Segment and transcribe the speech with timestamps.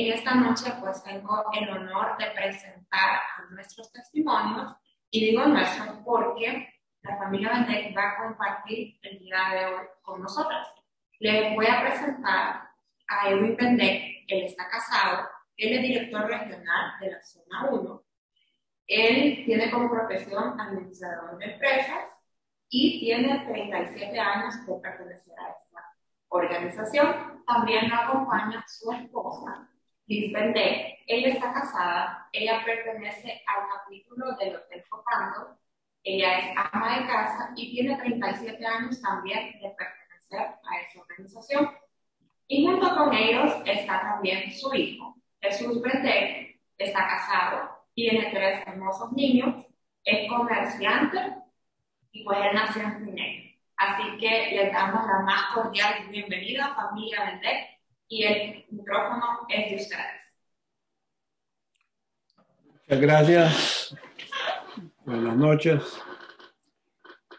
[0.00, 4.76] En esta noche pues tengo el honor de presentar a nuestros testimonios
[5.10, 10.22] y digo nuestros porque la familia Vendek va a compartir el día de hoy con
[10.22, 10.68] nosotras.
[11.18, 12.70] Les voy a presentar
[13.08, 18.02] a Edwin Vendek, él está casado, él es director regional de la zona 1,
[18.86, 22.04] él tiene como profesión administrador de empresas
[22.68, 25.92] y tiene 37 años de pertenecer a esta
[26.28, 27.42] organización.
[27.44, 29.68] También lo acompaña su esposa,
[30.08, 30.98] Vendek.
[31.06, 35.58] Ella está casada, ella pertenece al capítulo del Hotel Focando
[36.04, 41.70] ella es ama de casa y tiene 37 años también de pertenecer a esa organización.
[42.46, 49.12] Y junto con ellos está también su hijo, Jesús Bendé, está casado, tiene tres hermosos
[49.12, 49.66] niños,
[50.02, 51.34] es comerciante
[52.12, 53.50] y pues él nació en Pineda.
[53.76, 57.77] Así que le damos la más cordial bienvenida, familia Bendé,
[58.08, 60.04] y el micrófono es de ustedes.
[62.72, 63.96] Muchas gracias.
[65.04, 65.82] Buenas noches.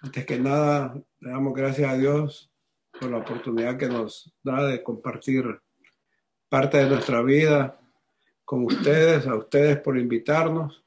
[0.02, 2.52] Antes que nada, le damos gracias a Dios
[3.00, 5.44] por la oportunidad que nos da de compartir
[6.48, 7.80] parte de nuestra vida
[8.45, 10.83] con ustedes, a ustedes por invitarnos.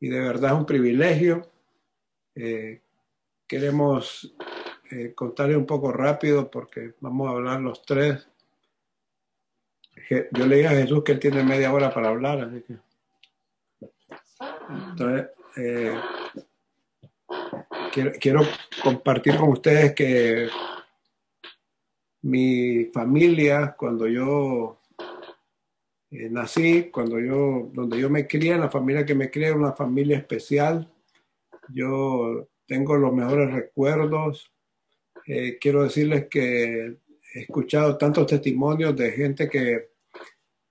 [0.00, 1.50] Y de verdad es un privilegio.
[2.34, 2.82] Eh,
[3.46, 4.34] queremos
[4.90, 8.28] eh, contarle un poco rápido porque vamos a hablar los tres.
[10.32, 12.76] Yo le dije a Jesús que él tiene media hora para hablar, así que
[14.68, 15.94] entonces, eh,
[18.20, 18.42] quiero,
[18.82, 20.48] compartir con ustedes que
[22.22, 24.78] mi familia, cuando yo
[26.10, 30.18] eh, nací, cuando yo, donde yo me crié, la familia que me crié una familia
[30.18, 30.92] especial.
[31.68, 34.50] Yo tengo los mejores recuerdos.
[35.28, 36.96] Eh, quiero decirles que
[37.34, 39.90] he escuchado tantos testimonios de gente que,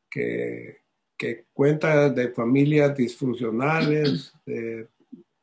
[0.10, 4.88] que que cuenta de familias disfuncionales, de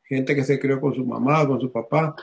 [0.05, 2.14] gente que se crió con su mamá, con su papá,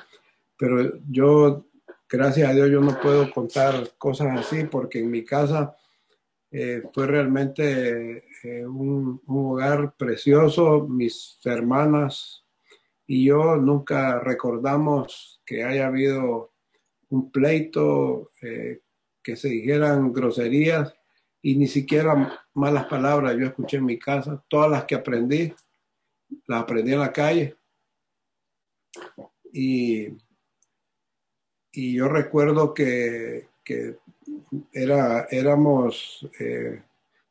[0.58, 1.66] pero yo,
[2.08, 5.76] gracias a Dios, yo no puedo contar cosas así porque en mi casa
[6.50, 12.46] eh, fue realmente eh, un, hogar precioso, mis hermanas
[13.06, 16.51] y yo nunca recordamos que haya habido
[17.12, 18.82] un pleito, eh,
[19.22, 20.94] que se dijeran groserías
[21.42, 24.44] y ni siquiera malas palabras yo escuché en mi casa.
[24.48, 25.54] Todas las que aprendí,
[26.48, 27.56] las aprendí en la calle.
[29.54, 30.08] Y,
[31.72, 33.98] y yo recuerdo que, que
[34.72, 36.82] era, éramos eh,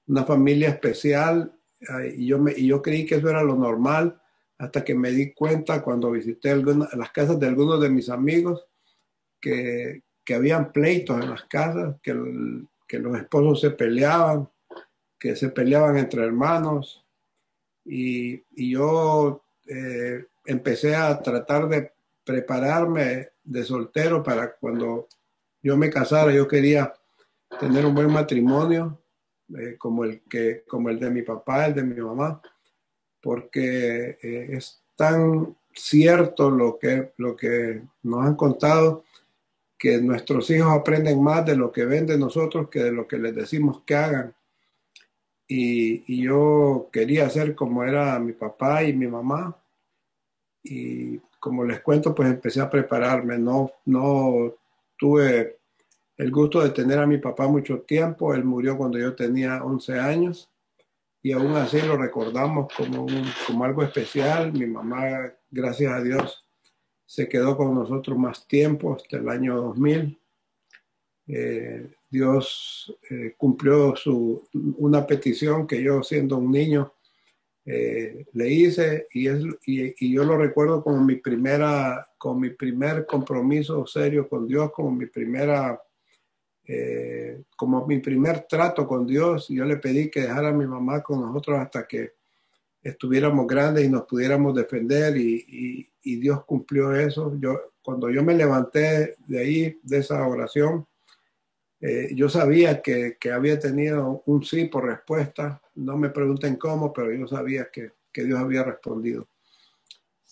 [0.06, 1.52] una familia especial
[2.14, 4.20] y yo, me, y yo creí que eso era lo normal
[4.58, 8.66] hasta que me di cuenta cuando visité las casas de algunos de mis amigos
[9.40, 14.50] que, que habían pleitos en las casas, que el, que los esposos se peleaban,
[15.16, 17.06] que se peleaban entre hermanos.
[17.84, 18.42] Y,
[18.72, 21.92] yo eh, empecé a tratar de
[22.24, 25.06] prepararme de soltero para cuando
[25.62, 26.92] yo me casara, yo quería
[27.60, 29.00] tener un buen matrimonio,
[29.56, 32.42] eh, como, el que, como el de mi papá, el de mi mamá,
[33.20, 39.04] porque eh, es tan cierto lo que, lo que nos han contado
[39.80, 43.18] que nuestros hijos aprenden más de lo que ven de nosotros que de lo que
[43.18, 44.34] les decimos que hagan.
[45.48, 49.56] Y, yo quería ser como era mi papá y mi mamá.
[50.62, 53.38] Y como les cuento, pues empecé a prepararme.
[53.38, 54.54] No, no
[54.98, 55.56] tuve
[56.18, 58.34] el gusto de tener a mi papá mucho tiempo.
[58.34, 60.50] Él murió cuando yo tenía 11 años
[61.22, 63.06] y aún así lo recordamos como,
[63.46, 64.52] como algo especial.
[64.52, 66.39] Mi mamá, gracias a Dios,
[67.10, 70.16] se quedó con nosotros más tiempo, hasta el año 2000.
[71.26, 76.94] Eh, Dios eh, cumplió su, una petición que yo siendo un niño
[77.64, 83.04] eh, le hice y, es, y, yo lo recuerdo como mi, primera, como mi primer
[83.06, 85.82] compromiso serio con Dios, como mi primera,
[87.56, 89.48] como mi primer trato con Dios.
[89.48, 92.19] Yo le pedí que dejara a mi mamá con nosotros hasta que
[92.82, 97.36] estuviéramos grandes y nos pudiéramos defender y, Dios cumplió eso.
[97.38, 100.86] Yo, cuando yo me levanté de ahí, de esa oración,
[101.80, 105.60] eh, yo sabía que, había tenido un sí por respuesta.
[105.74, 109.28] No me pregunten cómo, pero yo sabía que, Dios había respondido.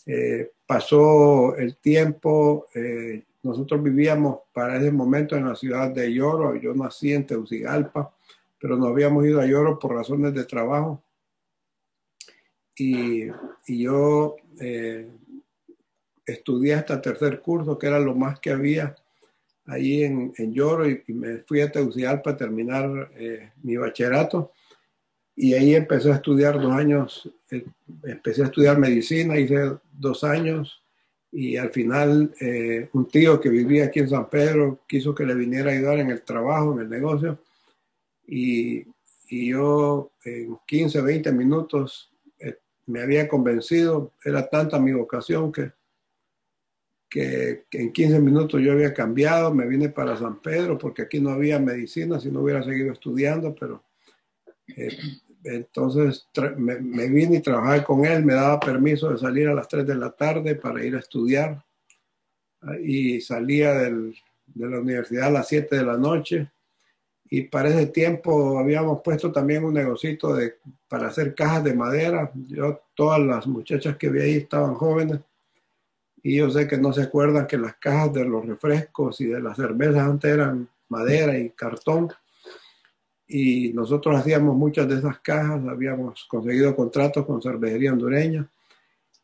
[0.06, 6.56] Eh, pasó el tiempo, eh, nosotros vivíamos para ese momento en la ciudad de Lloro,
[6.56, 8.14] yo nací en Teucigalpa,
[8.58, 11.02] pero nos habíamos ido a Lloro por razones de trabajo
[12.78, 13.26] y,
[13.66, 15.08] yo eh,
[16.24, 18.96] estudié hasta tercer curso, que era lo más que había
[19.68, 24.52] ahí en, en Lloro y, y, me fui a Tegucigalpa para terminar eh, mi bachillerato.
[25.36, 27.64] Y ahí empecé a estudiar dos años, eh,
[28.04, 30.82] empecé a estudiar medicina, hice dos años
[31.30, 35.34] y al final eh, un tío que vivía aquí en San Pedro quiso que le
[35.34, 37.38] viniera a ayudar en el trabajo, en el negocio.
[38.26, 38.84] Y,
[39.28, 42.10] y yo en 15, 20 minutos
[42.88, 45.72] me había convencido, era tanta mi vocación que,
[47.08, 51.30] que, en 15 minutos yo había cambiado, me vine para San Pedro porque aquí no
[51.30, 53.84] había medicina, si no hubiera seguido estudiando, pero
[54.74, 54.96] eh,
[55.44, 56.26] entonces
[56.56, 59.94] me, vine y trabajé con él, me daba permiso de salir a las 3 de
[59.94, 61.62] la tarde para ir a estudiar
[62.82, 66.50] y salía del, de la universidad a las 7 de la noche
[67.30, 70.54] y para ese tiempo habíamos puesto también un negocito de,
[70.88, 72.30] para hacer cajas de madera.
[72.48, 75.20] Yo, todas las muchachas que vi ahí estaban jóvenes
[76.22, 79.40] y yo sé que no se acuerdan que las cajas de los refrescos y de
[79.40, 82.10] las cervezas antes eran madera y cartón.
[83.26, 88.48] Y nosotros hacíamos muchas de esas cajas, habíamos conseguido contratos con cervecería hondureña.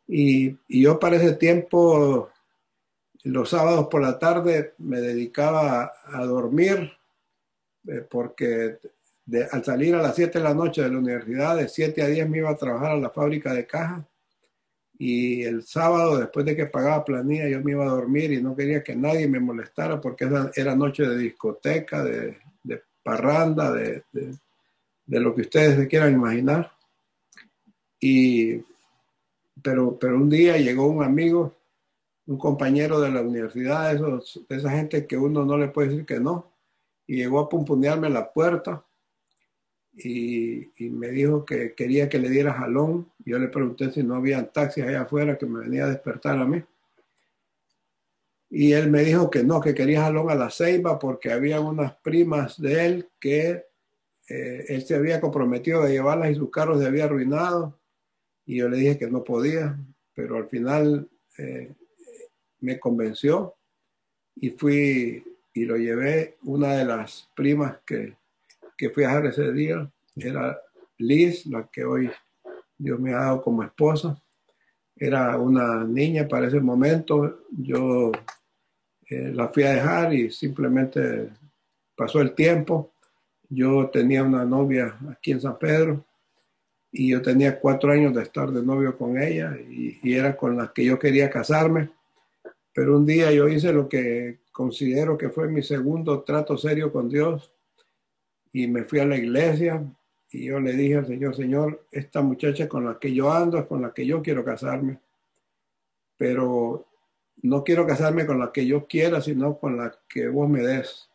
[0.06, 2.28] Y, y yo para ese tiempo
[3.22, 6.92] los sábados por la tarde me dedicaba a, a dormir
[8.10, 8.78] porque
[9.26, 12.06] de, al salir a las 7 de la noche de la universidad, de 7 a
[12.06, 14.04] 10 me iba a trabajar a la fábrica de cajas
[14.98, 18.54] y el sábado, después de que pagaba planilla, yo me iba a dormir y no
[18.54, 22.38] quería que nadie me molestara porque era, noche de discoteca, de,
[23.02, 26.72] parranda, de, de, lo que ustedes se quieran imaginar.
[28.00, 28.62] Y,
[29.62, 31.54] pero, pero un día llegó un amigo,
[32.26, 36.20] un compañero de la universidad, esos, esa gente que uno no le puede decir que
[36.20, 36.53] no,
[37.06, 38.84] y llegó a pumpunearme la puerta
[39.96, 43.12] y, me dijo que quería que le diera jalón.
[43.24, 46.44] Yo le pregunté si no había taxis allá afuera que me venía a despertar a
[46.44, 46.62] mí.
[48.50, 51.94] Y él me dijo que no, que quería jalón a la ceiba porque había unas
[51.96, 53.66] primas de él que
[54.28, 57.78] eh, él se había comprometido a llevarlas y sus carros se había arruinado.
[58.46, 59.78] Y yo le dije que no podía,
[60.14, 61.08] pero al final
[61.38, 61.72] eh,
[62.60, 63.54] me convenció
[64.36, 65.24] y fui
[65.54, 66.36] y lo llevé.
[66.42, 68.16] Una de las primas que,
[68.76, 70.58] que fui a dejar ese día era
[70.98, 72.10] Liz, la que hoy
[72.76, 74.20] Dios me ha dado como esposa.
[74.96, 77.44] Era una niña para ese momento.
[77.50, 78.12] Yo
[79.08, 81.30] eh, la fui a dejar y simplemente
[81.96, 82.92] pasó el tiempo.
[83.48, 86.04] Yo tenía una novia aquí en San Pedro
[86.90, 90.56] y yo tenía cuatro años de estar de novio con ella y, y era con
[90.56, 91.90] la que yo quería casarme.
[92.72, 97.08] Pero un día yo hice lo que considero que fue mi segundo trato serio con
[97.08, 97.52] Dios
[98.52, 99.84] y me fui a la iglesia
[100.30, 103.66] y yo le dije al Señor, Señor, esta muchacha con la que yo ando es
[103.66, 105.00] con la que yo quiero casarme,
[106.16, 106.86] pero
[107.42, 111.10] no quiero casarme con la que yo quiera, sino con la que vos me des.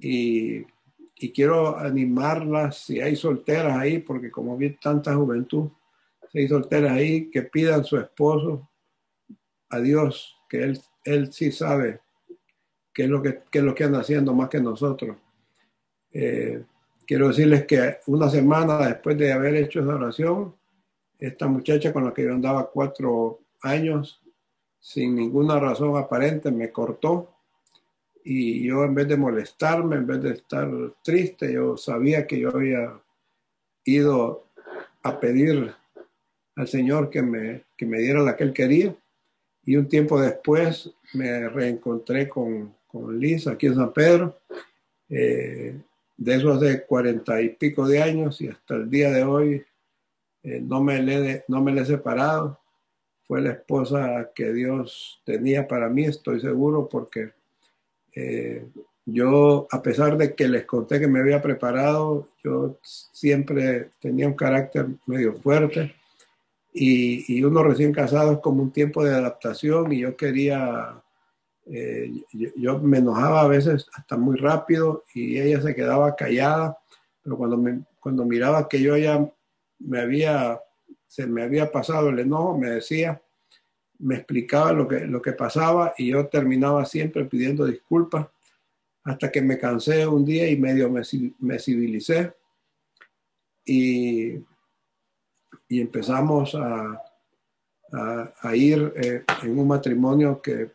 [0.00, 0.64] Y,
[1.16, 5.68] y quiero animarlas, si hay solteras ahí, porque como vi tanta juventud,
[6.30, 8.70] si hay solteras ahí, que pidan su esposo
[9.68, 12.00] a Dios, que Él él sí sabe
[12.92, 15.16] qué es lo que, qué es lo que anda haciendo más que nosotros.
[16.12, 16.62] Eh,
[17.06, 20.54] quiero decirles que una semana después de haber hecho esa oración,
[21.18, 24.20] esta muchacha con la que yo andaba cuatro años,
[24.78, 27.34] sin ninguna razón aparente, me cortó.
[28.24, 30.68] Y yo en vez de molestarme, en vez de estar
[31.02, 33.00] triste, yo sabía que yo había
[33.84, 34.44] ido
[35.02, 35.72] a pedir
[36.56, 38.94] al Señor que me, que me diera la que Él quería.
[39.68, 44.40] Y un tiempo después me reencontré con, con Liz aquí en San Pedro.
[45.10, 45.78] Eh,
[46.16, 49.62] de eso hace cuarenta y pico de años y hasta el día de hoy
[50.42, 52.58] eh, no, me le, no me he separado.
[53.26, 57.32] Fue la esposa que Dios tenía para mí, estoy seguro, porque
[58.14, 58.64] eh,
[59.04, 64.34] yo, a pesar de que les conté que me había preparado, yo siempre tenía un
[64.34, 65.94] carácter medio fuerte
[66.72, 71.02] y, y, uno recién casado es como un tiempo de adaptación y yo quería,
[71.66, 76.78] eh, yo, yo, me enojaba a veces hasta muy rápido y ella se quedaba callada,
[77.22, 79.28] pero cuando, me, cuando miraba que yo ya
[79.78, 80.60] me había,
[81.06, 83.20] se me había pasado el enojo, me decía,
[83.98, 88.26] me explicaba lo que, lo que pasaba y yo terminaba siempre pidiendo disculpas
[89.04, 91.02] hasta que me cansé un día y medio me,
[91.40, 92.32] me civilicé
[93.64, 94.34] y
[95.68, 97.02] y empezamos a,
[97.92, 100.72] a, a ir eh, en un matrimonio que,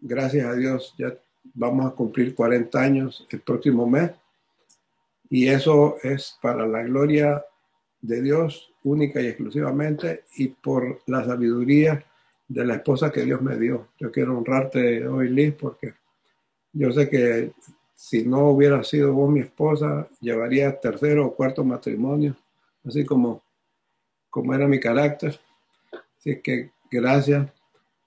[0.00, 1.14] gracias a Dios, ya
[1.54, 4.10] vamos a cumplir 40 años el próximo mes.
[5.30, 7.42] Y eso es para la gloria
[8.00, 12.04] de Dios única y exclusivamente y por la sabiduría
[12.48, 13.88] de la esposa que Dios me dio.
[13.98, 15.94] Yo quiero honrarte hoy, Liz, porque
[16.74, 17.52] Yo sé que
[17.94, 22.36] si no hubiera sido vos mi esposa, llevaría tercero o cuarto matrimonio,
[22.84, 23.42] así como,
[24.32, 25.38] como era mi carácter.
[26.18, 27.52] Así que gracias.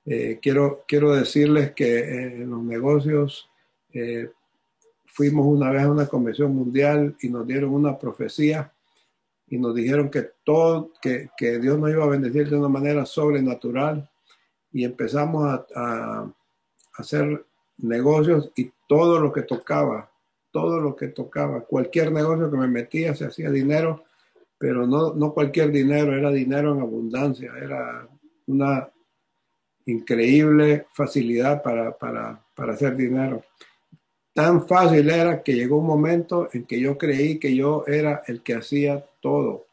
[0.07, 3.47] Eh, quiero, quiero decirles que en los negocios
[3.93, 4.31] eh,
[5.05, 8.73] fuimos una vez a una convención mundial y nos dieron una profecía
[9.47, 13.05] y nos dijeron que todo, que, que Dios nos iba a bendecir de una manera
[13.05, 14.09] sobrenatural
[14.73, 16.33] y empezamos a, a
[16.97, 17.45] hacer
[17.77, 20.09] negocios y todo lo que tocaba,
[20.49, 24.05] todo lo que tocaba, cualquier negocio que me metía se hacía dinero,
[24.57, 28.07] pero no, no cualquier dinero, era dinero en abundancia, era
[28.47, 28.89] una
[29.85, 33.43] increíble facilidad para, para, para hacer dinero.
[34.33, 38.41] Tan fácil era que llegó un momento en que yo creí que yo era el
[38.41, 39.67] que hacía todo.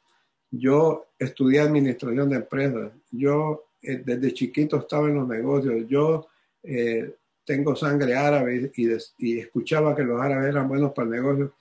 [0.51, 6.29] Yo estudié administración de empresas, yo eh, desde chiquito estaba en los negocios, yo
[6.63, 11.55] eh, tengo sangre árabe y, escuchaba que los árabes eran buenos para el negocio.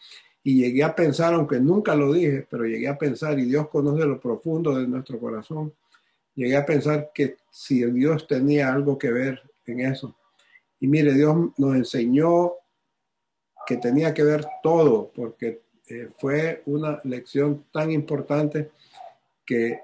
[0.43, 4.05] Y llegué a pensar, aunque nunca lo dije, pero llegué a pensar, y Dios conoce
[4.05, 5.73] lo profundo de nuestro corazón,
[6.35, 10.15] llegué a pensar que si Dios tenía algo que ver en eso.
[10.79, 12.53] Y mire, Dios nos enseñó
[13.67, 18.71] que tenía que ver todo, porque eh, fue una lección tan importante
[19.45, 19.81] que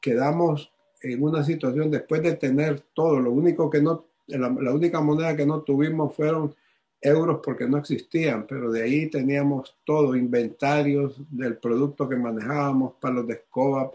[0.00, 5.36] quedamos en una situación después de tener todo, lo único que no la, única moneda
[5.36, 6.54] que no tuvimos fueron
[7.00, 13.26] euros porque no existían, pero de ahí teníamos todo, inventarios del producto que manejábamos, palos
[13.26, 13.90] de escoba,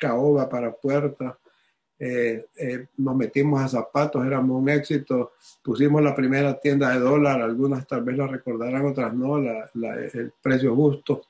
[0.00, 1.34] caoba para puertas,
[2.04, 7.40] eh, eh, nos metimos a zapatos, éramos un éxito, pusimos la primera tienda de dólar,
[7.40, 11.22] algunas tal vez la recordarán, otras no, el precio justo.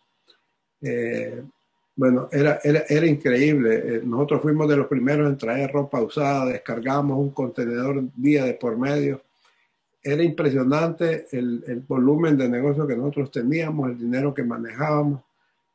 [0.80, 1.42] Eh,
[1.94, 4.00] bueno, era, era, era increíble.
[4.02, 8.78] Nosotros fuimos de los primeros en traer ropa usada, descargamos un contenedor día de por
[8.78, 9.20] medio.
[10.02, 15.20] Era impresionante el, el volumen de negocio que nosotros teníamos, el dinero que manejábamos,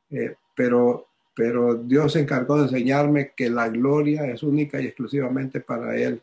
[0.10, 5.62] eh, pero, pero Dios se encargó de enseñarme que la gloria es única y exclusivamente
[5.62, 6.22] para Él.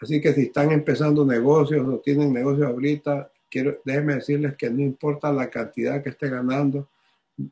[0.00, 4.80] Así que si están empezando negocios o tienen negocios ahorita, quiero, déjenme decirles que no
[4.80, 6.88] importa la cantidad que esté ganando,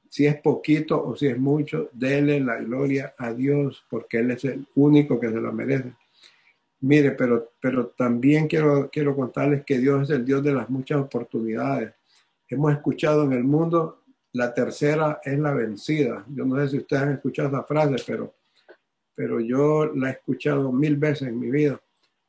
[0.08, 4.44] si es poquito o si es mucho, dele la gloria a Dios porque Él es
[4.44, 5.92] el único que se lo merece.
[6.80, 10.98] Mire, pero, pero también quiero, quiero contarles que Dios es el Dios de las muchas
[10.98, 11.92] oportunidades.
[12.48, 16.24] Hemos escuchado en el mundo, la tercera es la vencida.
[16.28, 18.34] Yo no sé si ustedes han escuchado esa frase, pero,
[19.14, 21.80] pero yo la he escuchado mil veces en mi vida.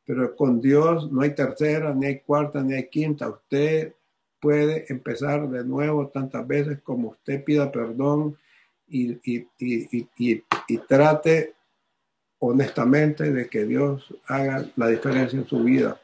[0.05, 3.29] Pero con Dios no hay tercera, ni hay cuarta, ni hay quinta.
[3.29, 3.93] Usted
[4.39, 8.37] puede empezar de nuevo tantas veces como usted pida perdón
[8.87, 11.53] y, y, y, y, trate
[12.39, 15.99] honestamente de que Dios haga la diferencia en su vida.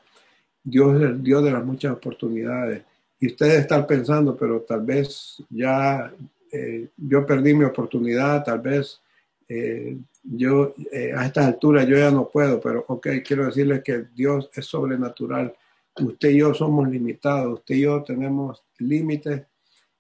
[0.64, 2.84] Dios es el Dios de las muchas oportunidades.
[3.20, 6.12] Y ustedes están pensando, pero tal vez ya
[6.52, 9.02] eh, yo perdí mi oportunidad, tal vez
[9.48, 14.06] eh, yo eh, a esta altura yo ya no puedo, pero ok, quiero decirles que
[14.14, 15.54] Dios es sobrenatural
[15.98, 19.44] Usted y yo somos limitados, usted y yo tenemos límites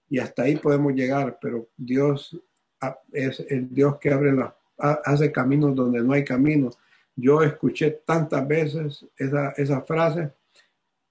[0.10, 2.38] y hasta ahí podemos llegar, pero Dios
[2.82, 6.77] ah, es el Dios que abre las, hace caminos donde no hay caminos.
[7.15, 10.32] Yo escuché tantas veces esa, esa frase,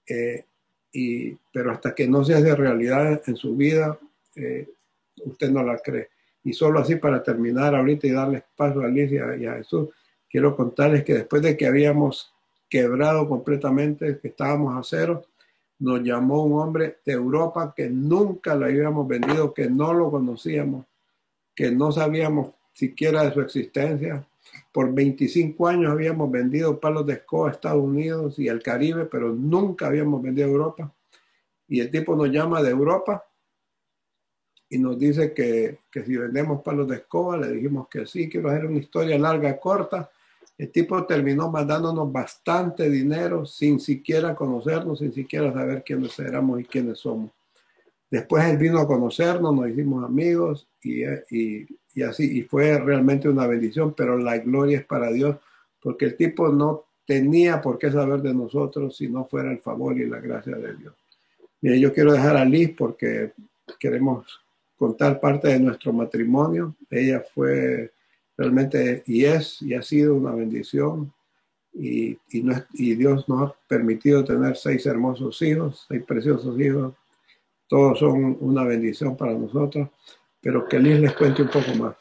[0.07, 0.45] eh,
[0.93, 3.99] y, pero hasta que no se hace realidad en su vida,
[4.37, 4.69] eh,
[5.25, 6.11] usted no la cree.
[6.45, 9.89] Y solo así para terminar ahorita y darles paso a Alicia y a Jesús,
[10.29, 12.33] quiero contarles que después de que habíamos
[12.69, 15.25] quebrado completamente, que estábamos a cero,
[15.79, 20.87] nos llamó un hombre de Europa que nunca lo habíamos vendido, que no lo conocíamos,
[21.55, 24.27] que no sabíamos siquiera de su existencia.
[24.71, 29.33] Por 25 años habíamos vendido palos de escoba a Estados Unidos y el Caribe, pero
[29.33, 30.93] nunca habíamos vendido a Europa.
[31.67, 33.25] Y el tipo nos llama de Europa
[34.69, 38.51] y nos dice que, que si vendemos palos de escoba, le dijimos que sí, quiero
[38.51, 40.11] hacer una historia larga, corta
[40.57, 46.65] el tipo terminó mandándonos bastante dinero sin siquiera conocernos, sin siquiera saber quiénes éramos y
[46.65, 47.31] quiénes somos.
[48.11, 53.47] Después él vino a conocernos, nos hicimos amigos y, y, así, y fue realmente una
[53.47, 55.37] bendición, pero la gloria es para Dios,
[55.83, 59.99] porque el tipo no tenía por qué saber de nosotros si no fuera el favor
[59.99, 60.95] y la gracia de Dios.
[61.61, 63.33] Mire, yo quiero dejar a Liz porque
[63.79, 64.41] queremos
[64.77, 66.75] contar parte de nuestro matrimonio.
[66.91, 67.93] Ella fue
[68.37, 71.13] realmente y es y ha sido una bendición
[71.73, 76.95] y, y, Dios nos ha permitido tener seis hermosos hijos, seis preciosos hijos.
[77.69, 79.89] Todos son una bendición para nosotros,
[80.41, 81.97] pero que Liz les cuente un poco más.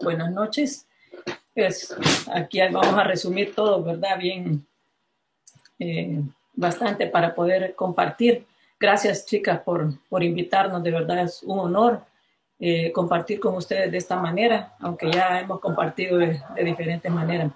[0.00, 0.86] Buenas noches.
[1.54, 1.94] Pues
[2.32, 4.18] aquí vamos a resumir todo, ¿verdad?
[4.18, 4.66] Bien,
[5.78, 6.22] eh,
[6.54, 8.46] bastante para poder compartir.
[8.80, 10.82] Gracias, chicas, por, por invitarnos.
[10.82, 12.02] De verdad es un honor
[12.66, 17.52] eh, compartir con ustedes de esta manera, aunque ya hemos compartido de, diferentes maneras.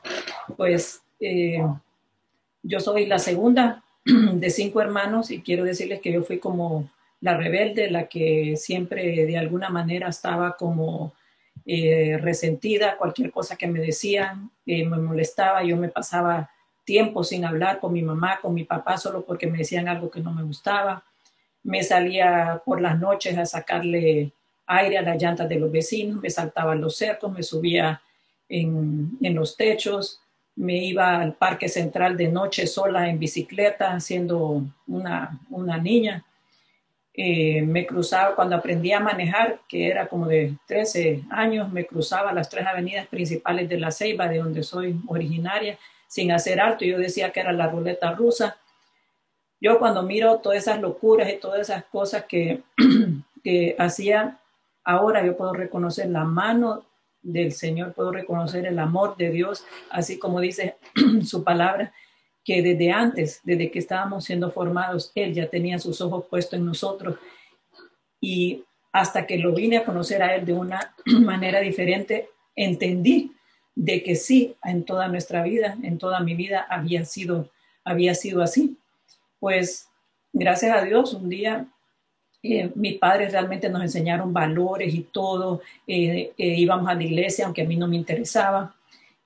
[0.54, 1.64] Pues eh,
[2.62, 6.90] yo soy la segunda de cinco hermanos y quiero decirles que yo fui como
[7.22, 11.14] la rebelde, la que siempre de alguna manera estaba como
[11.64, 16.50] eh, resentida, cualquier cosa que me decían me molestaba, yo me pasaba
[16.84, 20.20] tiempo sin hablar con mi mamá, con mi papá, solo porque me decían algo que
[20.20, 21.02] no me gustaba.
[21.62, 24.34] Me salía por las noches a sacarle
[24.68, 28.00] aire a las llantas de los vecinos, me saltaba los cercos, me subía
[28.48, 30.20] en, en los techos,
[30.58, 36.24] me iba al parque central de noche sola en bicicleta, siendo una, una niña.
[37.14, 42.32] Eh, me cruzaba cuando aprendí a manejar, que era como de 13 años, me cruzaba
[42.32, 46.84] las tres avenidas principales de la Ceiba, de donde soy originaria, sin hacer alto.
[46.84, 48.56] Yo decía que era la ruleta rusa.
[49.60, 52.62] Yo cuando miro todas esas locuras y todas esas cosas que,
[53.44, 54.38] que hacía,
[54.88, 56.86] ahora yo puedo reconocer la mano
[57.20, 60.76] del Señor, puedo reconocer el amor de Dios, así como dice
[61.24, 61.92] su palabra,
[62.42, 66.64] que desde antes, desde que estábamos siendo formados, Él ya tenía sus ojos puestos en
[66.64, 67.18] nosotros.
[68.18, 73.32] Y hasta que lo vine a conocer a Él de una manera diferente, entendí
[73.74, 77.50] de que sí, en toda nuestra vida, en toda mi vida había sido,
[77.84, 78.78] había sido así.
[79.38, 79.86] Pues
[80.32, 81.68] gracias a Dios, un día
[82.42, 87.44] eh, mis padres realmente nos enseñaron valores y todo, eh, eh, íbamos a la iglesia,
[87.44, 88.74] aunque a mí no me interesaba,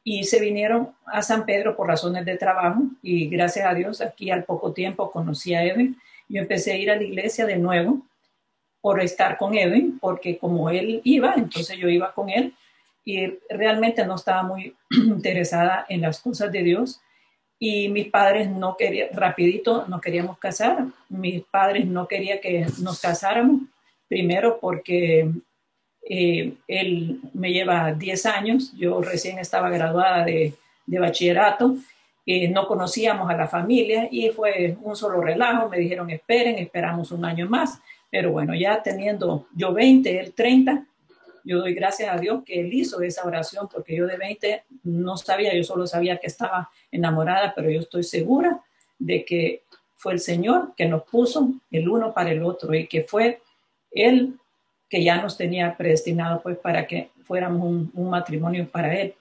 [0.03, 4.31] y se vinieron a San Pedro por razones de trabajo, y gracias a Dios, aquí
[4.31, 5.97] al poco tiempo conocí a Eben,
[6.29, 8.03] yo empecé a ir a la iglesia de nuevo
[8.81, 12.55] por estar con Eben, porque como él iba, entonces yo iba con él,
[13.05, 17.01] y realmente no estaba muy interesada en las cosas de Dios.
[17.65, 20.85] Y mis padres no querían, rapidito nos queríamos casar.
[21.09, 23.61] Mis padres no querían que nos casáramos,
[24.09, 25.31] primero porque
[26.03, 30.55] eh, él me lleva 10 años, yo recién estaba graduada de,
[30.87, 31.77] de bachillerato,
[32.27, 37.13] eh, no conocíamos a la familia y fue un solo relajo, me dijeron esperen, esperamos
[37.13, 40.85] un año más, pero bueno, ya teniendo yo 20, él 30,
[41.45, 45.17] yo doy gracias a Dios que Él hizo esa oración, porque yo de 20 no
[45.17, 48.61] sabía, yo solo sabía que estaba enamorada, pero yo estoy segura
[48.99, 49.63] de que
[49.97, 53.41] fue el Señor que nos puso el uno para el otro y que fue
[53.93, 54.35] Él
[54.89, 59.15] que ya nos tenía predestinado pues para que fuéramos un, matrimonio para Él.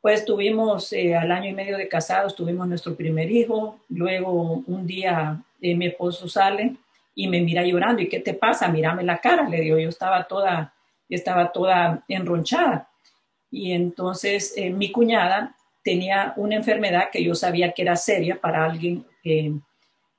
[0.00, 4.86] Pues tuvimos eh, al año y medio de casados, tuvimos nuestro primer hijo, luego un
[4.86, 6.76] día eh, mi esposo sale
[7.14, 8.68] y me mira llorando, ¿y qué te pasa?
[8.68, 10.73] Mírame la cara, le digo, yo estaba toda
[11.08, 12.88] estaba toda enronchada.
[13.50, 18.64] Y entonces eh, mi cuñada tenía una enfermedad que yo sabía que era seria para
[18.64, 19.52] alguien, eh,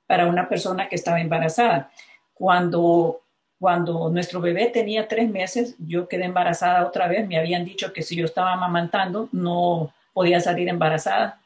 [0.08, 1.91] para una persona que estaba embarazada.
[2.34, 3.21] Cuando,
[3.60, 7.28] cuando nuestro bebé tenía tres meses, yo quedé embarazada otra vez.
[7.28, 11.41] Me habían dicho que si yo estaba amamantando no podía salir embarazada.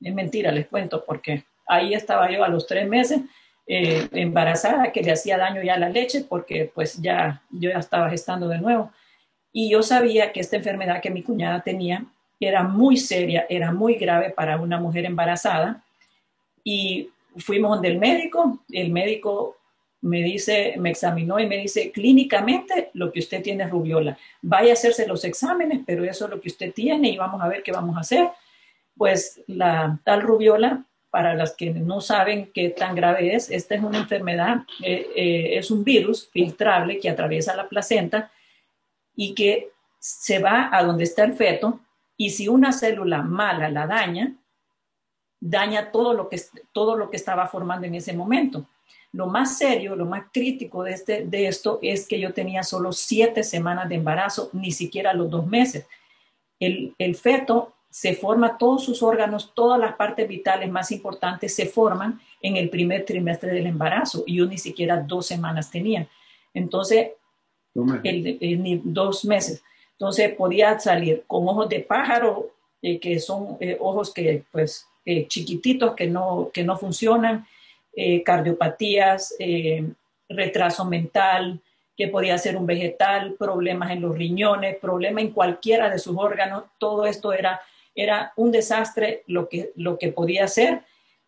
[0.00, 3.20] Es mentira, les cuento, porque ahí estaba yo a los tres meses
[3.66, 8.10] eh, embarazada que le hacía daño ya la leche porque pues ya yo ya estaba
[8.10, 8.90] gestando de nuevo.
[9.52, 12.04] Y yo sabía que esta enfermedad que mi cuñada tenía
[12.40, 15.82] era muy seria, era muy grave para una mujer embarazada.
[16.62, 19.56] Y fuimos donde el médico, el médico
[20.02, 24.18] me dice, me examinó y me dice, clínicamente lo que usted tiene es rubiola.
[24.42, 27.48] Vaya a hacerse los exámenes, pero eso es lo que usted tiene y vamos a
[27.48, 28.28] ver qué vamos a hacer.
[28.96, 33.84] Pues la tal rubiola para las que no saben qué tan grave es, esta es
[33.84, 38.32] una enfermedad, eh, eh, es un virus filtrable que atraviesa la placenta
[39.14, 41.78] y que se va a donde está el feto
[42.16, 44.34] y si una célula mala la daña,
[45.38, 46.40] daña todo lo que,
[46.72, 48.66] todo lo que estaba formando en ese momento.
[49.12, 52.90] Lo más serio, lo más crítico de, este, de esto es que yo tenía solo
[52.90, 55.86] siete semanas de embarazo, ni siquiera los dos meses.
[56.58, 61.66] El, el feto se forma todos sus órganos, todas las partes vitales más importantes se
[61.66, 66.08] forman en el primer trimestre del embarazo y yo ni siquiera dos semanas tenía.
[66.52, 67.10] Entonces,
[68.02, 69.62] el, dos meses.
[69.92, 72.50] Entonces podía salir con ojos de pájaro,
[72.82, 77.46] eh, que son eh, ojos que, pues, eh, chiquititos, que no, que no funcionan,
[78.24, 79.36] cardiopatías,
[80.28, 81.60] retraso mental,
[81.96, 86.64] que podía ser un vegetal, problemas en los riñones, problemas en cualquiera de sus órganos.
[86.78, 87.60] Todo esto era
[87.94, 90.82] era un desastre lo que, lo que podía ser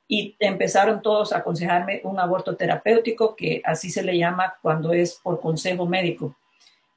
[0.09, 5.15] y empezaron todos a aconsejarme un aborto terapéutico, que así se le llama cuando es
[5.23, 6.37] por consejo médico.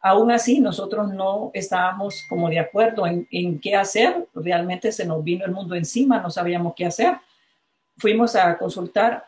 [0.02, 4.28] Aún así, nosotros no estábamos como de acuerdo en, en, qué hacer.
[4.34, 7.18] Realmente se nos vino el mundo encima, no sabíamos qué hacer.
[7.98, 9.26] Fuimos a consultar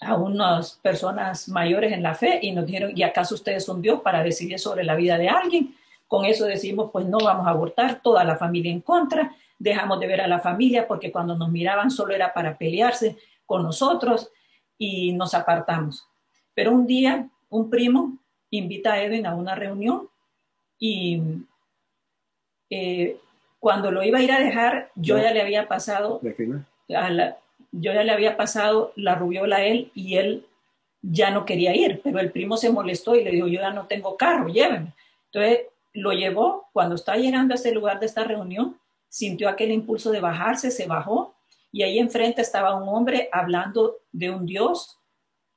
[0.00, 4.00] a unas personas mayores en la fe y nos dijeron, ¿y acaso ustedes son Dios
[4.02, 5.74] para decidir sobre la vida de alguien?
[6.06, 10.06] Con eso decimos, pues no vamos a abortar, toda la familia en contra, dejamos de
[10.06, 14.30] ver a la familia porque cuando nos miraban solo era para pelearse con nosotros
[14.78, 16.06] y nos apartamos.
[16.54, 18.18] Pero un día un primo
[18.50, 20.08] invita a Edwin a una reunión
[20.78, 21.22] y
[22.70, 23.16] eh,
[23.58, 26.20] cuando lo iba a ir a dejar, yo ya, le había pasado
[26.94, 27.38] a la,
[27.72, 30.46] yo ya le había pasado la rubiola a él y él
[31.02, 33.86] ya no quería ir, pero el primo se molestó y le dijo, yo ya no
[33.86, 34.92] tengo carro, lléveme.
[35.32, 38.78] Entonces lo llevó, cuando está llegando a ese lugar de esta reunión,
[39.14, 41.36] sintió aquel impulso de bajarse, se bajó
[41.70, 44.98] y ahí enfrente estaba un hombre hablando de un Dios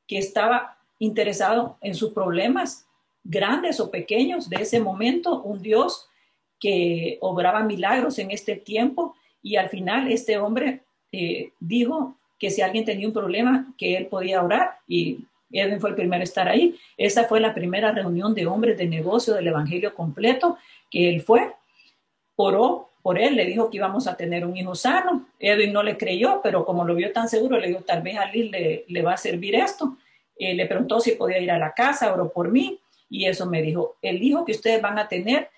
[0.06, 2.86] que estaba interesado en sus problemas,
[3.24, 6.08] grandes o pequeños de ese momento, un Dios
[6.60, 12.62] que obraba milagros en este tiempo y al final este hombre eh, dijo que si
[12.62, 16.48] alguien tenía un problema, que él podía orar y Edwin fue el primero a estar
[16.48, 16.78] ahí.
[16.96, 20.60] Esa fue la primera reunión de hombres de negocio del Evangelio completo
[20.92, 21.56] que él fue.
[22.36, 25.26] Oró por él, le dijo que íbamos a tener un hijo sano.
[25.40, 28.26] Edwin no le creyó, pero como lo vio tan seguro, le dijo, tal vez a
[28.26, 29.98] Liz le, le va a servir esto.
[30.38, 32.80] Eh, le preguntó si podía ir a la casa, oró por mí
[33.10, 35.50] y eso me dijo, el hijo que ustedes van a tener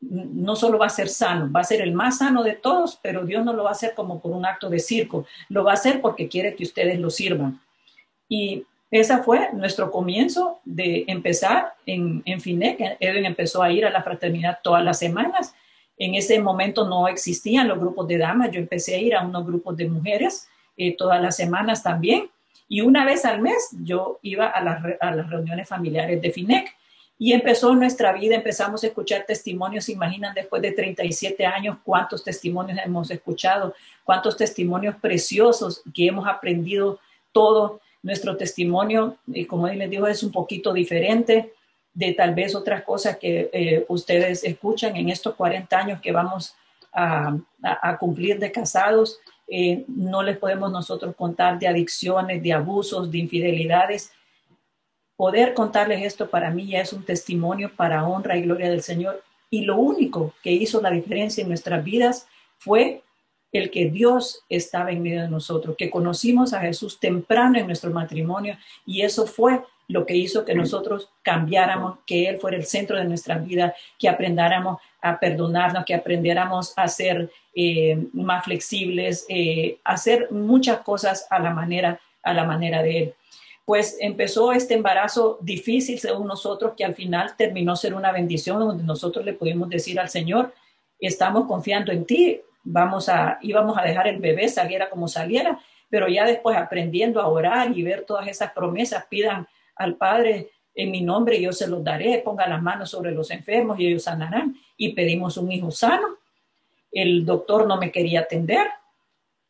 [0.00, 3.24] no solo va a ser sano, va a ser el más sano de todos, pero
[3.24, 5.74] Dios no lo va a hacer como por un acto de circo, lo va a
[5.74, 7.60] hacer porque quiere que ustedes lo sirvan.
[8.28, 12.96] Y esa fue nuestro comienzo de empezar en, en FINEC.
[12.98, 15.54] Edwin empezó a ir a la fraternidad todas las semanas.
[15.98, 19.46] En ese momento no existían los grupos de damas, yo empecé a ir a unos
[19.46, 22.30] grupos de mujeres eh, todas las semanas también.
[22.68, 26.74] Y una vez al mes yo iba a las, reuniones familiares de FINEC.
[27.18, 32.80] Y empezó nuestra vida, empezamos a escuchar testimonios, imaginan después de 37 años cuántos testimonios
[32.84, 36.98] hemos escuchado, cuántos testimonios preciosos que hemos aprendido
[37.30, 37.80] todo.
[38.02, 41.52] Nuestro testimonio, y como les digo, es un poquito diferente
[41.94, 46.54] de tal vez otras cosas que eh, ustedes escuchan en estos 40 años que vamos
[46.92, 49.18] a, a, cumplir de casados.
[49.48, 54.12] Eh, no les podemos nosotros contar de adicciones, de abusos, de infidelidades
[55.22, 59.22] Poder contarles esto para mí ya es un testimonio para honra y gloria del Señor.
[59.50, 62.26] Y lo único que hizo la diferencia en nuestras vidas
[62.58, 63.04] fue
[63.52, 67.90] el que Dios estaba en medio de nosotros, que conocimos a Jesús temprano en nuestro
[67.90, 72.96] matrimonio y eso fue lo que hizo que nosotros cambiáramos, que Él fuera el centro
[72.96, 79.78] de nuestra vida, que aprendáramos a perdonarnos, que aprendiéramos a ser eh, más flexibles, eh,
[79.84, 83.14] hacer muchas cosas a la manera, a la manera de Él.
[83.66, 88.84] Pues empezó este embarazo difícil según nosotros, que al final terminó ser una bendición, donde
[88.84, 90.54] nosotros le pudimos decir al Señor,
[90.98, 96.08] estamos confiando en ti, vamos a, íbamos a dejar el bebé, saliera como saliera, pero
[96.08, 99.46] ya después aprendiendo a orar y ver todas esas promesas, pidan
[99.76, 103.78] al Padre en mi nombre, yo se los daré, pongan las manos sobre los enfermos
[103.78, 106.16] y ellos sanarán, y pedimos un hijo sano.
[106.90, 108.66] El doctor no me quería atender,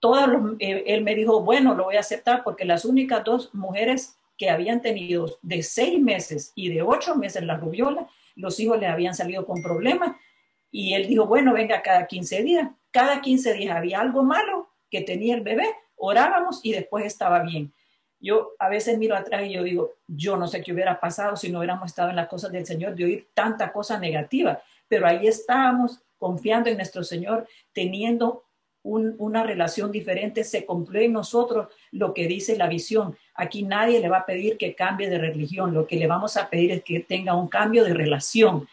[0.03, 4.19] todos eh, él me dijo, bueno, lo voy a aceptar porque las únicas dos mujeres
[4.37, 8.89] que habían tenido de seis meses y de ocho meses la rubiola, los hijos le
[8.89, 10.17] habían salido con problemas.
[10.73, 12.69] Y él dijo, bueno, venga cada 15 días.
[12.93, 17.73] Cada 15 días había algo malo que tenía el bebé, orábamos y después estaba bien.
[18.21, 21.51] Yo a veces miro atrás y yo digo, yo no sé qué hubiera pasado si
[21.51, 25.27] no hubiéramos estado en las cosas del Señor, de oír tanta cosa negativa, pero ahí
[25.27, 28.45] estábamos confiando en nuestro Señor, teniendo
[28.85, 33.17] una relación diferente, se cumplió en nosotros lo que dice la visión.
[33.35, 36.51] Aquí nadie le va a pedir que cambie de religión, lo que le vamos a
[36.51, 38.69] pedir es que tenga un cambio de relación.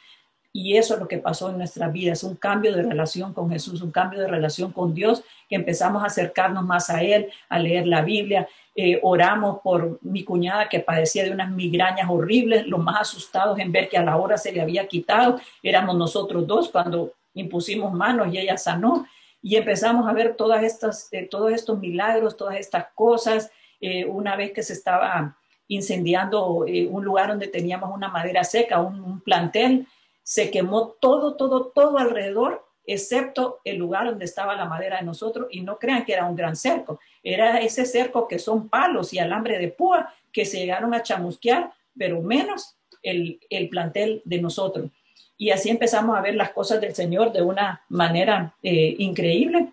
[0.52, 3.52] Y eso es lo que pasó en nuestra vida, es un cambio de relación con
[3.52, 7.60] Jesús, un cambio de relación con Dios, que empezamos a acercarnos más a Él, a
[7.60, 8.48] leer la Biblia.
[8.76, 13.72] Eh, oramos por mi cuñada que padecía de unas migrañas horribles, los más asustados en
[13.72, 18.34] ver que a la hora se le había quitado, éramos nosotros dos cuando impusimos manos
[18.34, 19.06] y ella sanó
[19.42, 23.52] y empezamos a ver todas estas, eh, todos estos milagros, todas estas cosas.
[23.80, 29.22] Eh, una vez que se estaba incendiando un lugar donde teníamos una madera seca, un,
[29.22, 29.88] plantel,
[30.30, 35.48] se quemó todo, todo, todo alrededor, excepto el lugar donde estaba la madera de nosotros.
[35.50, 39.18] Y no crean que era un gran cerco, era ese cerco que son palos y
[39.18, 44.92] alambre de púa que se llegaron a chamusquear, pero menos el, el plantel de nosotros.
[45.36, 49.70] Y así empezamos a ver las cosas del Señor de una manera eh, increíble.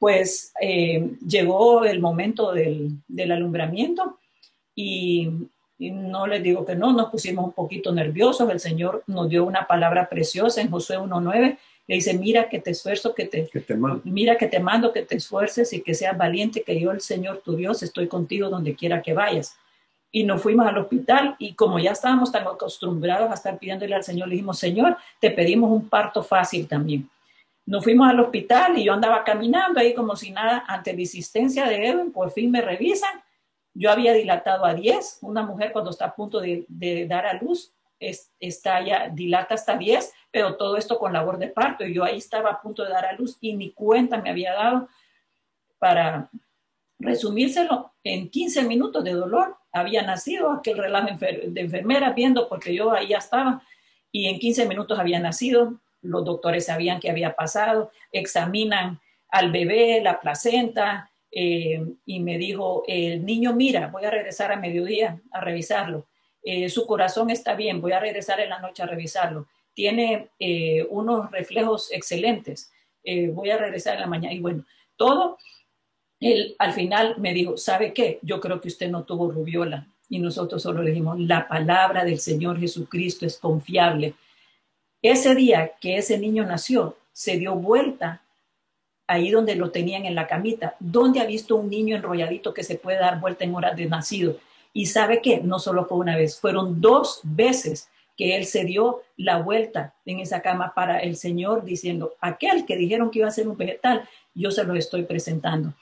[0.00, 2.98] Pues eh, llegó el momento del,
[3.30, 4.18] alumbramiento
[4.74, 5.28] y
[5.82, 9.44] y no les digo que no, nos pusimos un poquito nerviosos, el Señor nos dio
[9.44, 13.58] una palabra preciosa en Josué 1.9, le dice, mira que te esfuerzo, que te, que
[13.58, 14.00] te mando.
[14.04, 17.42] mira que te mando, que te esfuerces y que seas valiente, que yo el Señor
[17.44, 19.56] tu Dios estoy contigo donde quiera que vayas.
[20.12, 24.04] Y nos fuimos al hospital y como ya estábamos tan acostumbrados a estar pidiéndole al
[24.04, 27.10] Señor, le dijimos, Señor, te pedimos un parto fácil también.
[27.66, 31.66] Nos fuimos al hospital y yo andaba caminando ahí como si nada, ante la insistencia
[31.66, 33.21] de Edwin, por fin me revisan
[33.74, 36.66] yo había dilatado a 10, una mujer cuando está a punto de,
[37.08, 41.84] dar a luz, está ya, dilata hasta 10, pero todo esto con labor de parto.
[41.84, 44.88] Yo ahí estaba a punto de dar a luz y ni cuenta me había dado
[45.78, 46.28] para
[46.98, 47.92] resumírselo.
[48.04, 53.08] En 15 minutos de dolor había nacido aquel relajo de enfermera viendo porque yo ahí
[53.08, 53.62] ya estaba
[54.10, 55.80] y en 15 minutos había nacido.
[56.02, 62.84] Los doctores sabían qué había pasado, examinan al bebé, la placenta, eh, y me dijo,
[62.86, 66.06] el niño mira, voy a regresar a mediodía a revisarlo.
[66.44, 69.46] Eh, su corazón está bien, voy a regresar en la noche a revisarlo.
[69.72, 72.70] Tiene eh, unos reflejos excelentes,
[73.32, 74.34] voy a regresar en la mañana.
[74.34, 74.64] Y bueno,
[74.96, 75.38] todo,
[76.20, 78.18] él al final me dijo, ¿sabe qué?
[78.22, 79.88] Yo creo que usted no tuvo rubiola.
[80.08, 84.14] Y nosotros solo le dijimos, la palabra del Señor Jesucristo es confiable.
[85.00, 88.22] Ese día que ese niño nació, se dio vuelta
[89.12, 90.74] ahí donde lo tenían en la camita.
[90.80, 94.36] ¿Dónde ha visto un niño enrolladito que se puede dar vuelta en horas de nacido?
[94.72, 99.02] Y sabe que no solo fue una vez, fueron dos veces que él se dio
[99.16, 103.32] la vuelta en esa cama para el Señor diciendo, aquel que dijeron que iba a
[103.32, 105.74] ser un vegetal, yo se lo estoy presentando.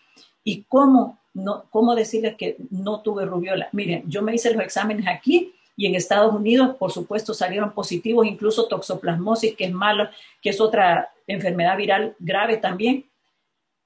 [0.45, 3.69] ¿Y cómo, no, cómo decirle que no tuve rubiola?
[3.73, 8.27] Miren, yo me hice los exámenes aquí y en Estados Unidos, por supuesto, salieron positivos,
[8.27, 10.09] incluso toxoplasmosis, que es malo,
[10.43, 13.07] que es otra enfermedad viral grave también.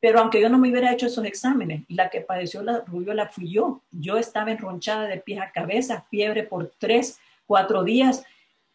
[0.05, 3.51] Pero aunque yo no me hubiera hecho esos exámenes, la que padeció la rubiola fui
[3.51, 3.81] yo.
[3.91, 8.23] Yo estaba enronchada de pies a cabeza, fiebre por tres, cuatro días,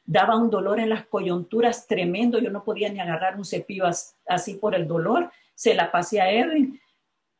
[0.06, 3.84] daba un dolor en las coyunturas tremendo, yo no podía ni agarrar un cepillo
[4.26, 6.82] así por el dolor, se la pasé a Edwin.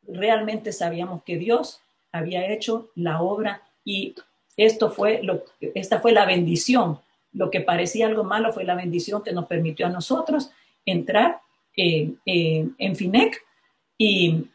[0.06, 1.80] Realmente sabíamos que Dios
[2.12, 4.14] había hecho la obra y
[4.56, 5.42] esto fue lo,
[5.74, 7.00] esta fue la bendición.
[7.32, 10.52] Lo que parecía algo malo fue la bendición que nos permitió a nosotros
[10.86, 11.40] entrar
[11.76, 13.49] eh, eh, en FINEC
[14.02, 14.46] y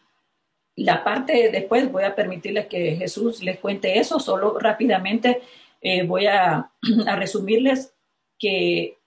[0.76, 5.44] la parte después voy a permitirles que Jesús les cuente eso, solo rápidamente
[5.82, 6.72] eh, voy a,
[7.16, 7.94] resumirles
[8.40, 8.98] que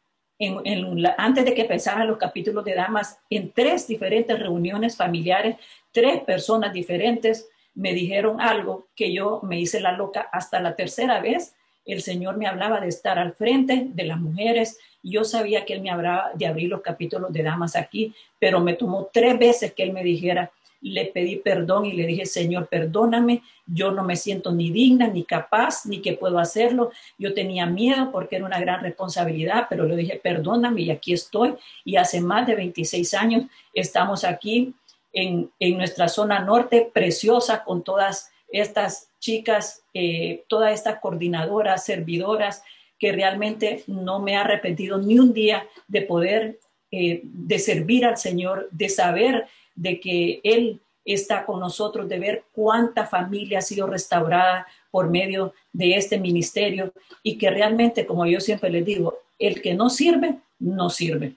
[1.17, 5.57] antes de que empezaran los capítulos de damas, en tres diferentes reuniones familiares,
[5.91, 11.21] tres personas diferentes me dijeron algo que yo me hice la loca hasta la tercera
[11.21, 11.57] vez.
[11.89, 15.81] El Señor me hablaba de estar al frente de las mujeres, yo sabía que él
[15.81, 19.83] me hablaba de abrir los capítulos de damas aquí, pero me tomó tres veces que
[19.83, 24.53] él me dijera, le pedí perdón y le dije, Señor, perdóname, yo no me siento
[24.53, 26.93] ni digna, ni capaz, ni que puedo hacerlo.
[27.19, 31.55] Yo tenía miedo porque era una gran responsabilidad, pero le dije, perdóname y aquí estoy.
[31.85, 34.75] Y hace más de 26 años estamos aquí
[35.13, 42.63] en, nuestra zona norte, preciosa, con todas estas chicas, eh, todas estas coordinadoras, servidoras,
[42.99, 46.59] que realmente no me ha arrepentido ni un día de poder,
[46.91, 52.45] eh, de servir al Señor, de saber de que Él está con nosotros, de ver
[52.53, 58.41] cuánta familia ha sido restaurada por medio de este ministerio y que realmente, como yo
[58.41, 61.35] siempre les digo, el que no sirve, no sirve.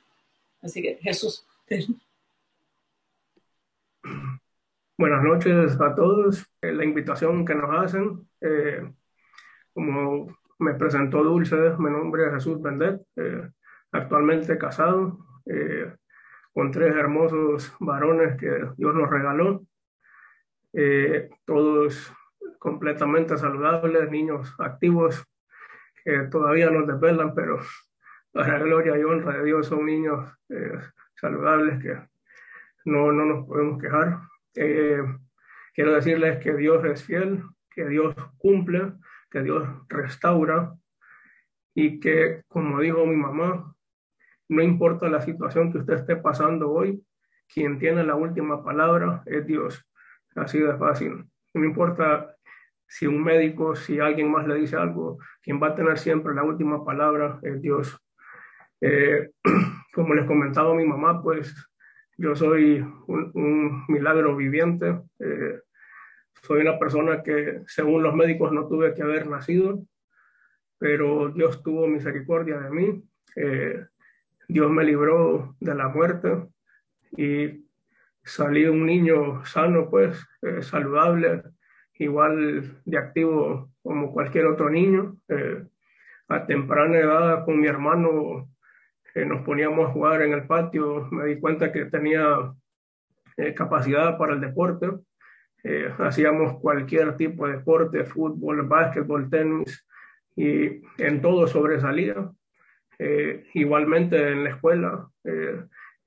[0.62, 1.46] Así que Jesús.
[5.02, 6.46] Buenas noches a todos.
[6.62, 8.88] Eh, la invitación que nos hacen, eh,
[9.74, 10.28] como
[10.60, 13.50] me presentó Dulce, mi nombre es Jesús Bendet, eh,
[13.94, 15.92] actualmente casado, eh,
[16.54, 19.66] con tres hermosos varones que Dios nos regaló,
[21.46, 22.14] todos
[22.60, 25.26] completamente saludables, niños activos
[26.04, 27.58] que todavía nos desvelan, pero
[28.32, 30.32] para gloria y honra de Dios son niños
[31.16, 31.98] saludables que
[32.86, 34.31] no, no nos podemos quejar.
[34.54, 38.94] Quiero decirles que Dios es fiel, que Dios cumple
[39.32, 40.76] que Dios restaura
[41.74, 43.74] y que, como dijo mi mamá,
[44.50, 47.04] no importa la situación que usted esté pasando hoy,
[47.52, 49.84] quien tiene la última palabra es Dios.
[50.36, 51.26] Así de fácil.
[51.54, 52.36] No importa
[52.88, 56.44] si un médico, si alguien más le dice algo, quien va a tener siempre la
[56.44, 57.98] última palabra es Dios.
[58.82, 59.32] Eh,
[59.94, 61.56] como les comentaba mi mamá, pues
[62.18, 65.02] yo soy un, milagro viviente.
[65.20, 65.60] Eh,
[66.44, 69.84] soy una persona que, según los médicos, no tuve que haber nacido,
[70.78, 73.04] pero Dios tuvo misericordia de mí.
[73.36, 73.86] Eh,
[74.48, 76.48] Dios me libró de la muerte
[77.16, 77.66] y
[78.24, 81.44] salí un niño sano, pues, eh, saludable
[81.96, 85.18] igual de activo como cualquier otro niño.
[86.28, 88.51] A temprana edad con mi hermano
[89.16, 92.54] eh, nos poníamos a jugar en el patio, me di cuenta que tenía
[93.38, 94.90] eh, capacidad para el deporte.
[96.00, 99.86] hacíamos cualquier tipo de deporte, fútbol, básquetbol, tenis,
[100.36, 102.16] y en todo sobresalía.
[103.54, 105.08] igualmente en la escuela,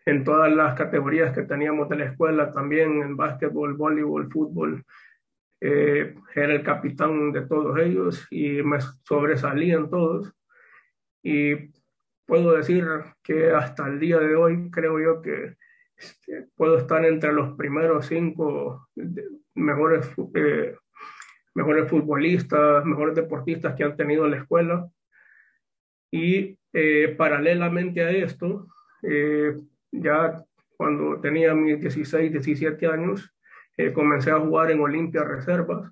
[0.06, 4.84] en todas las categorías que teníamos de la escuela, también en básquetbol, voleibol, fútbol,
[5.66, 10.30] eh, era el capitán de todos ellos y me sobresalían todos.
[11.22, 11.54] Y
[12.26, 12.86] puedo decir
[13.22, 15.56] que hasta el día de hoy creo yo que
[15.96, 18.88] este, puedo estar entre los primeros cinco
[19.54, 20.76] mejores, eh,
[21.54, 24.88] mejores futbolistas, mejores deportistas que han tenido la escuela.
[26.10, 28.68] Y eh, paralelamente a esto,
[29.90, 30.42] ya
[30.76, 33.34] cuando tenía mis 16, 17 años,
[33.76, 35.90] eh, comencé a jugar en Olimpia Reservas,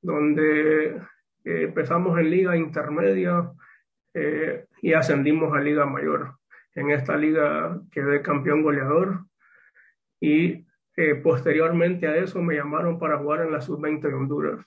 [0.00, 0.96] donde
[1.44, 3.50] eh, empezamos en liga intermedia
[4.14, 6.36] eh, y ascendimos a liga mayor.
[6.74, 9.26] En esta liga quedé campeón goleador
[10.20, 10.66] y
[11.22, 14.66] posteriormente a eso me llamaron para jugar en la sub-20 de Honduras.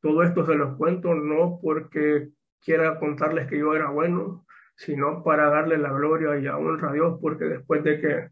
[0.00, 4.44] Todo esto se los cuento no porque quiera contarles que yo era bueno,
[4.76, 8.28] sino para darle la gloria y la honra a Dios, porque después de que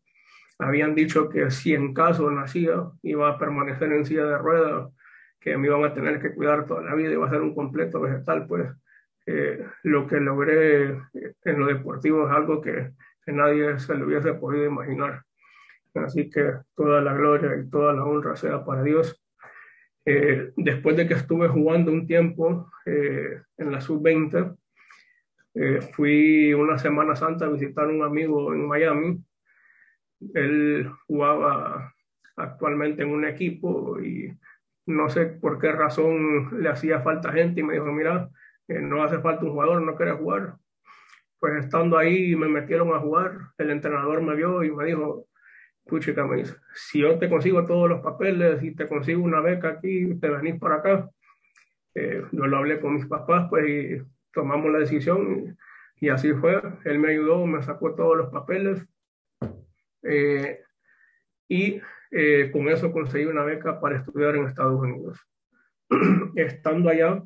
[0.59, 4.93] habían dicho que si en caso nacía iba a permanecer en silla de ruedas,
[5.41, 8.01] que me iban a tener que cuidar toda la vida, iba a ser un completo
[8.01, 8.71] vegetal, pues
[9.27, 10.99] eh, lo que logré
[11.45, 12.93] en lo deportivo es algo que,
[13.27, 15.23] nadie se le hubiese podido imaginar.
[15.95, 19.19] Así que toda la gloria y toda la honra sea para Dios.
[20.05, 24.57] Eh, después de que estuve jugando un tiempo eh, en la sub-20,
[25.93, 29.25] fui una Semana Santa a visitar a un amigo en Miami
[30.33, 31.93] él jugaba
[32.37, 34.33] actualmente en un equipo y
[34.87, 38.29] no sé por qué razón le hacía falta gente y me dijo, mira,
[38.68, 40.57] no hace falta un jugador, no quiere jugar.
[41.38, 45.29] Pues estando ahí me metieron a jugar, el entrenador me vio y me dijo,
[45.85, 49.68] puchica, me dice, si yo te consigo todos los papeles y te consigo una beca
[49.68, 51.11] aquí, te venís para acá.
[51.94, 55.57] Eh, yo lo hablé con mis papás, pues tomamos la decisión
[56.00, 56.61] y así fue.
[56.85, 58.85] Él me ayudó, me sacó todos los papeles
[60.03, 60.61] eh,
[61.48, 65.18] y eh, con eso conseguí una beca para estudiar en Estados Unidos.
[66.37, 67.22] Estando allá,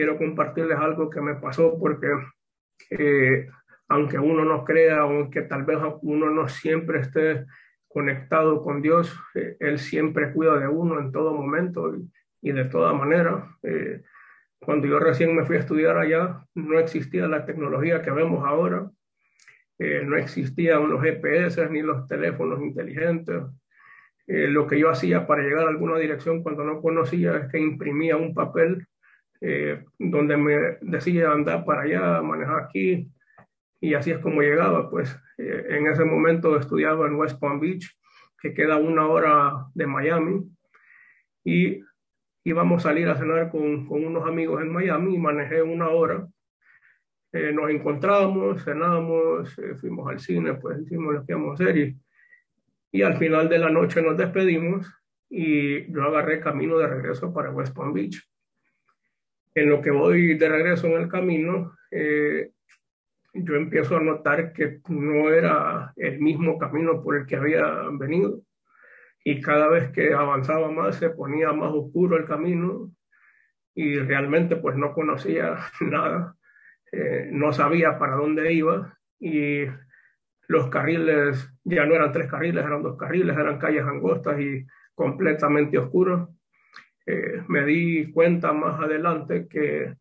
[0.00, 2.06] quiero compartirles algo que me pasó porque
[2.88, 3.50] eh,
[3.86, 7.44] aunque uno no crea, aunque tal vez uno no siempre esté
[7.86, 12.10] conectado con Dios, Él siempre cuida de uno en todo momento y,
[12.40, 13.46] y de toda manera.
[14.58, 18.90] cuando yo recién me fui a estudiar allá, no existía la tecnología que vemos ahora
[20.04, 23.42] no existían los GPS ni los teléfonos inteligentes.
[24.26, 27.58] Eh, lo que yo hacía para llegar a alguna dirección cuando no conocía es que
[27.58, 28.86] imprimía un papel
[29.40, 33.10] eh, donde me decía andar para allá, manejar aquí,
[33.80, 34.90] y así es como llegaba.
[34.90, 37.96] Pues eh, en ese momento estudiaba en West Palm Beach,
[38.40, 40.44] que queda una hora de Miami,
[41.44, 41.82] y
[42.44, 46.26] íbamos a salir a cenar con, unos amigos en Miami y manejé una hora
[47.32, 51.96] eh, nos encontramos, cenamos, fuimos al cine, pues hicimos lo que íbamos a hacer
[52.92, 54.92] y, al final de la noche nos despedimos
[55.28, 58.20] y yo agarré camino de regreso para West Palm Beach.
[59.54, 62.50] En lo que voy de regreso en el camino, eh,
[63.32, 68.42] yo empiezo a notar que no era el mismo camino por el que había venido
[69.24, 72.90] y cada vez que avanzaba más se ponía más oscuro el camino
[73.74, 76.34] y realmente pues no conocía nada
[76.92, 79.66] eh, no sabía para dónde iba y
[80.48, 85.78] los carriles ya no eran tres carriles, eran dos carriles, eran calles angostas y completamente
[85.78, 86.28] oscuros.
[87.48, 89.94] Me di cuenta más adelante que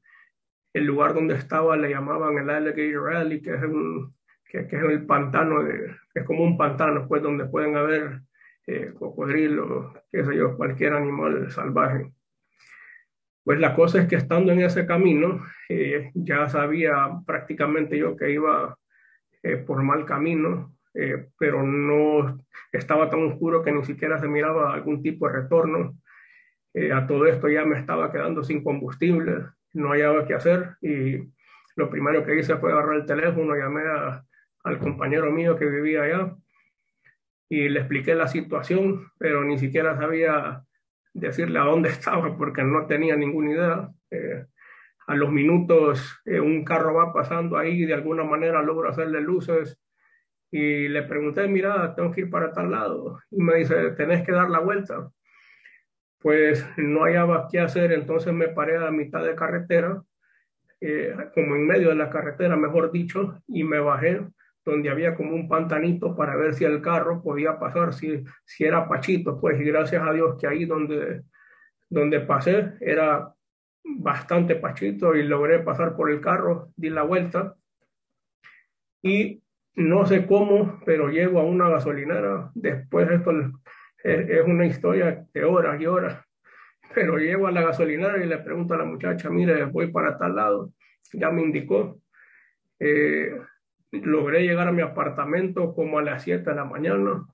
[0.74, 4.12] el lugar donde estaba le llamaban el Alligator Alley, que es, un,
[4.46, 8.22] que, es el pantano, de, es como un pantano, pues donde pueden haber
[8.68, 12.12] eh, cocodrilos, qué sé yo, cualquier animal salvaje.
[13.44, 18.32] Pues la cosa es que estando en ese camino, eh, ya sabía prácticamente yo que
[18.32, 18.78] iba
[19.42, 22.38] eh, por mal camino, eh, pero no
[22.72, 25.98] estaba tan oscuro que ni siquiera se miraba algún tipo de retorno.
[26.94, 31.30] A todo esto ya me estaba quedando sin combustible, no hallaba qué hacer y
[31.76, 33.82] lo primero que hice fue agarrar el teléfono, llamé
[34.64, 36.36] al compañero mío que vivía allá
[37.50, 40.64] y le expliqué la situación, pero ni siquiera sabía
[41.14, 43.90] decirle a dónde estaba porque no tenía ninguna idea.
[44.12, 44.46] Eh,
[45.08, 49.22] a los minutos eh, un carro va pasando ahí y de alguna manera logro hacerle
[49.22, 49.80] luces
[50.52, 53.20] y le pregunté, mira, tengo que ir para tal lado.
[53.32, 55.10] Y me dice, tenés que dar la vuelta.
[56.20, 60.02] Pues no hallaba qué hacer, entonces me paré a mitad de carretera,
[60.82, 64.22] eh, como en medio de la carretera, mejor dicho, y me bajé
[64.66, 68.88] donde había como un pantanito para ver si el carro podía pasar, si, si era
[68.88, 71.24] Pachito, pues y gracias a Dios que ahí donde,
[71.90, 73.34] donde pasé era
[73.84, 77.56] bastante Pachito y logré pasar por el carro, di la vuelta.
[79.02, 79.42] Y
[79.76, 83.32] no sé cómo, pero llego a una gasolinera, después esto
[84.04, 86.24] es, una historia de horas y horas,
[86.94, 90.36] pero llego a la gasolinera y le pregunto a la muchacha, mire, voy para tal
[90.36, 90.74] lado,
[91.14, 92.02] ya me indicó.
[92.80, 93.38] Eh,
[93.92, 97.26] logré llegar a mi apartamento como a las 7 de la mañana.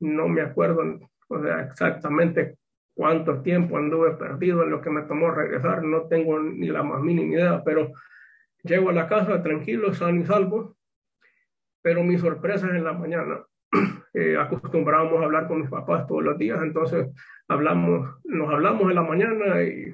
[0.00, 2.58] No me acuerdo o sea, exactamente
[2.94, 5.82] cuánto tiempo anduve perdido en lo que me tomó regresar.
[5.82, 7.92] No tengo ni la más mínima idea, pero
[8.62, 10.76] llego a la casa tranquilo, sano y salvo.
[11.82, 13.44] Pero mi sorpresa es en la mañana.
[14.14, 17.08] Eh, acostumbrábamos a hablar con mis papás todos los días, entonces
[17.48, 19.92] hablamos, nos hablamos en la mañana y,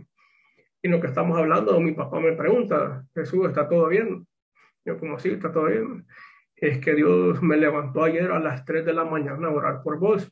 [0.83, 4.27] y lo que estamos hablando, mi papá me pregunta, Jesús, ¿está todo bien?
[4.85, 6.07] Yo como sí, está todo bien.
[6.57, 9.99] Es que Dios me levantó ayer a las 3 de la mañana a orar por
[9.99, 10.31] vos.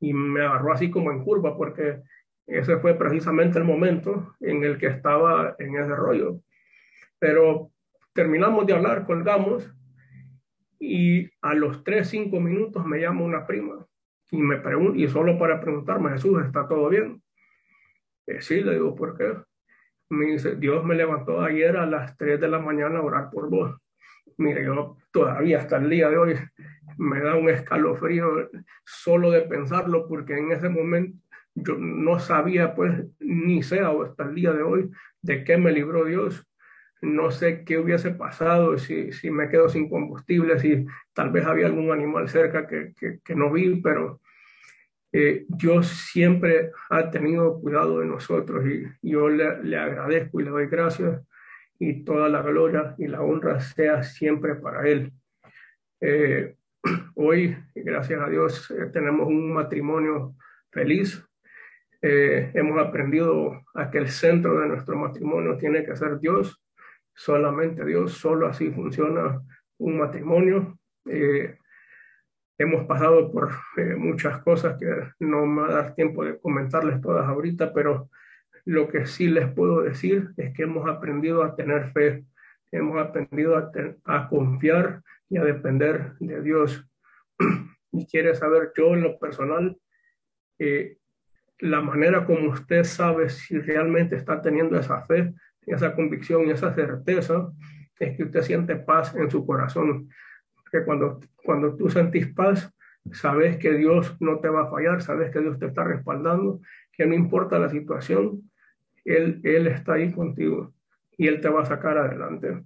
[0.00, 2.02] Y me agarró así como en curva porque
[2.46, 6.40] ese fue precisamente el momento en el que estaba en ese rollo.
[7.18, 7.70] Pero
[8.12, 9.72] terminamos de hablar, colgamos
[10.84, 13.86] y a los 3, 5 minutos me llama una prima
[14.30, 17.22] y me pregunta, y solo para preguntarme, Jesús, ¿está todo bien?
[18.26, 19.34] Eh, sí, le digo, ¿por qué?
[20.10, 23.48] me dice, Dios me levantó ayer a las 3 de la mañana a orar por
[23.50, 23.76] vos.
[24.36, 26.34] Mire, yo todavía hasta el día de hoy
[26.98, 28.50] me da un escalofrío
[28.84, 31.18] solo de pensarlo, porque en ese momento
[31.54, 34.90] yo no sabía, pues, ni sé hasta el día de hoy
[35.22, 36.44] de qué me libró Dios.
[37.04, 41.66] No sé qué hubiese pasado si, si me quedo sin combustible, si tal vez había
[41.66, 44.22] algún animal cerca que, que, no vi, pero
[45.12, 50.66] eh, Dios siempre ha tenido cuidado de nosotros y yo le, agradezco y le doy
[50.66, 51.20] gracias
[51.78, 55.12] y toda la gloria y la honra sea siempre para Él.
[56.00, 56.56] Eh,
[57.16, 60.34] hoy, gracias a Dios, eh, tenemos un matrimonio
[60.72, 61.22] feliz.
[62.00, 66.63] hemos aprendido a que el centro de nuestro matrimonio tiene que ser Dios,
[67.14, 69.40] solamente Dios, solo así funciona
[69.78, 70.78] un matrimonio.
[72.56, 74.86] Hemos pasado por eh, muchas cosas que
[75.18, 78.10] no me va a dar tiempo de comentarles todas ahorita, pero
[78.64, 82.24] lo que sí les puedo decir es que hemos aprendido a tener fe,
[82.70, 83.72] hemos aprendido a,
[84.04, 86.86] a confiar y a depender de Dios.
[87.92, 89.76] y quiere saber yo en lo personal,
[90.58, 90.98] eh,
[91.58, 95.34] la manera como usted sabe si realmente está teniendo esa fe,
[95.66, 97.50] esa convicción y esa certeza,
[97.98, 100.08] es que usted siente paz en su corazón
[100.70, 102.74] que cuando, cuando tú sentís paz,
[103.12, 106.60] sabes que Dios no te va a fallar, sabes que Dios te está respaldando,
[106.92, 108.50] que no importa la situación,
[109.04, 110.74] Él, él está ahí contigo
[111.16, 112.64] y Él te va a sacar adelante.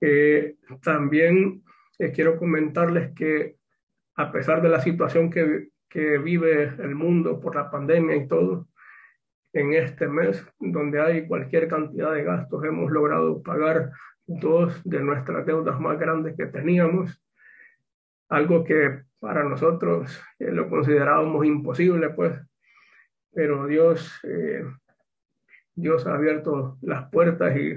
[0.00, 1.62] Eh, también
[1.98, 3.56] eh, quiero comentarles que
[4.16, 8.68] a pesar de la situación que, que vive el mundo por la pandemia y todo,
[9.52, 13.90] en este mes, donde hay cualquier cantidad de gastos, hemos logrado pagar
[14.26, 17.20] dos de nuestras deudas más grandes que teníamos,
[18.28, 22.40] algo que para nosotros eh, lo considerábamos imposible, pues,
[23.32, 24.64] pero Dios, eh,
[25.74, 27.74] Dios ha abierto las puertas y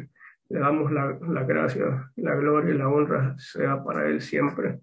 [0.49, 4.79] le damos la, la, gracia, la gloria y la honra sea para Él siempre.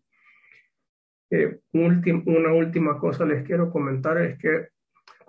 [1.30, 4.68] Eh, una última cosa les quiero comentar es que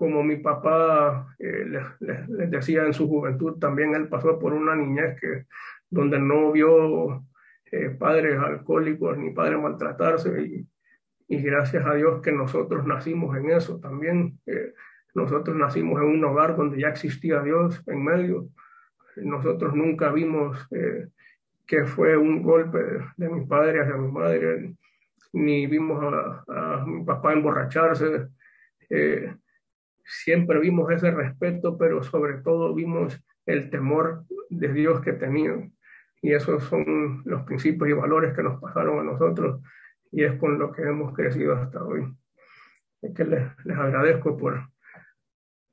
[0.02, 5.20] como mi papá les, les, decía en su juventud, también él pasó por una niñez
[5.22, 5.46] que
[5.92, 7.24] donde no vio
[7.72, 10.68] eh, padres alcohólicos ni padres maltratarse y,
[11.28, 14.40] y, gracias a Dios que nosotros nacimos en eso también.
[14.46, 14.74] Eh,
[15.14, 18.48] nosotros nacimos en un hogar donde ya existía Dios en medio.
[19.18, 21.08] Nosotros nunca vimos eh,
[21.68, 22.80] que fue un golpe
[23.18, 24.74] de, mi padre hacia mi madre,
[25.34, 28.28] ni vimos a, a mi papá emborracharse.
[30.06, 35.74] Siempre vimos ese respeto, pero sobre todo vimos el temor de Dios que tenían.
[36.22, 39.62] Y esos son los principios y valores que nos pasaron a nosotros
[40.12, 42.06] y es con lo que hemos crecido hasta hoy.
[43.02, 44.70] Es que les, les agradezco por,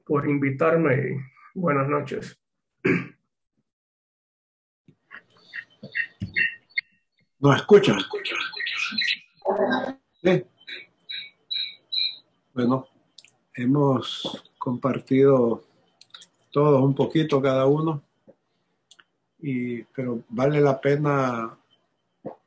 [0.06, 1.16] por invitarme y
[1.54, 2.40] buenas noches.
[7.40, 7.98] ¿Nos escuchan?
[10.22, 10.44] Sí.
[12.52, 12.88] Bueno,
[13.58, 15.64] hemos compartido
[16.50, 18.02] todos un poquito cada uno
[19.40, 21.58] y, pero vale la pena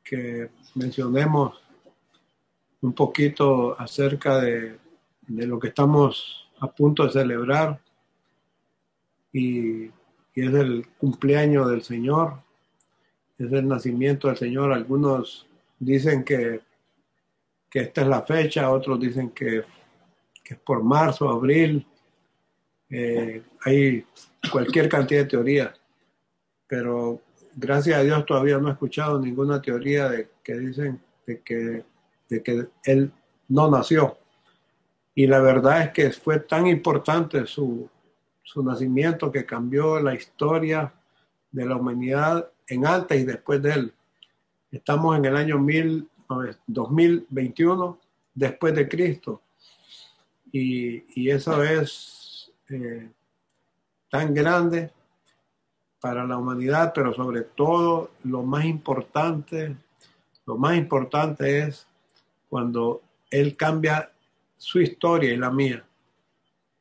[0.02, 1.60] que mencionemos
[2.80, 4.78] un poquito acerca de,
[5.28, 7.80] de lo que estamos a punto de celebrar
[9.32, 9.90] y,
[10.34, 12.40] es el cumpleaños del Señor,
[13.38, 14.72] es el nacimiento del Señor.
[14.72, 15.46] Algunos
[15.78, 16.62] dicen que,
[17.68, 19.62] que esta es la fecha, otros dicen que,
[20.42, 21.86] que es por marzo, abril.
[22.90, 24.04] Eh, hay
[24.50, 25.80] cualquier cantidad de teorías,
[26.66, 27.20] pero
[27.54, 31.84] gracias a Dios todavía no he escuchado ninguna teoría de que dicen de que,
[32.28, 33.12] de que él
[33.48, 34.18] no nació.
[35.14, 37.88] Y la verdad es que fue tan importante su,
[38.42, 40.92] su nacimiento que cambió la historia
[41.50, 43.94] de la humanidad en antes y después de él.
[44.70, 46.08] Estamos en el año mil,
[46.66, 48.00] 2021
[48.34, 49.42] después de Cristo.
[50.52, 53.08] Y, eso es eh,
[54.10, 54.90] tan grande
[55.98, 59.74] para la humanidad, pero sobre todo lo más importante,
[60.44, 61.86] lo más importante es
[62.48, 63.00] cuando
[63.30, 64.12] Él cambia
[64.58, 65.84] su historia y la mía.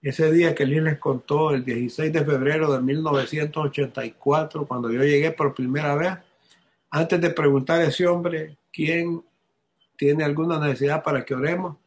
[0.02, 5.32] Ese día que Liz les contó, el 16 de febrero de 1984, cuando yo llegué
[5.32, 6.18] por primera vez,
[6.90, 9.24] antes de preguntar a ese hombre quién
[9.96, 11.78] tiene alguna necesidad para que oremos,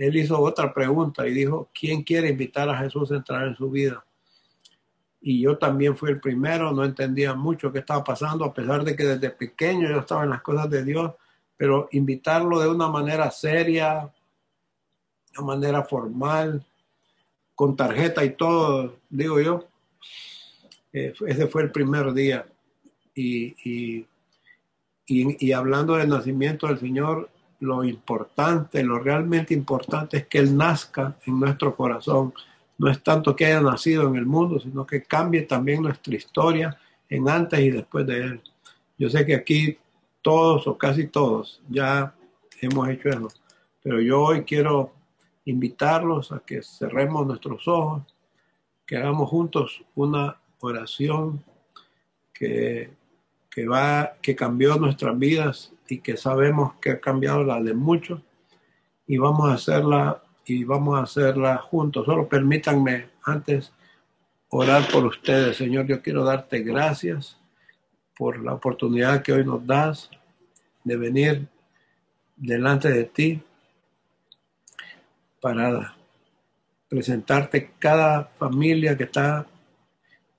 [0.00, 3.70] él hizo otra pregunta y dijo, ¿quién quiere invitar a Jesús a entrar en su
[3.70, 4.02] vida?
[5.20, 8.96] Y yo también fui el primero, no entendía mucho qué estaba pasando, a pesar de
[8.96, 11.12] que desde pequeño yo estaba en las cosas de Dios,
[11.54, 14.10] pero invitarlo de una manera seria,
[15.32, 16.64] de una manera formal,
[17.54, 19.68] con tarjeta y todo, digo yo.
[20.94, 22.46] Eh, ese fue el primer día.
[23.14, 24.06] Y, y,
[25.04, 27.28] y, y, hablando del nacimiento del Señor,
[27.60, 32.32] lo importante, lo realmente importante es que Él nazca en nuestro corazón.
[32.78, 36.78] No es tanto que haya nacido en el mundo, sino que cambie también nuestra historia
[37.08, 38.40] en antes y después de Él.
[38.98, 39.78] Yo sé que aquí
[40.22, 42.14] todos o casi todos ya
[42.60, 43.28] hemos hecho eso,
[43.82, 44.92] pero yo hoy quiero
[45.44, 48.02] invitarlos a que cerremos nuestros ojos,
[48.86, 51.42] que hagamos juntos una oración
[52.32, 52.90] que,
[53.50, 58.22] que, va, que cambió nuestras vidas y que sabemos que ha cambiado la de muchos
[59.06, 62.06] y vamos a hacerla y vamos a hacerla juntos.
[62.06, 63.72] Solo permítanme antes
[64.48, 65.56] orar por ustedes.
[65.56, 67.36] Señor, yo quiero darte gracias
[68.16, 70.10] por la oportunidad que hoy nos das
[70.84, 71.48] de venir
[72.36, 73.42] delante de ti
[75.40, 75.96] para
[76.88, 79.46] presentarte cada familia que está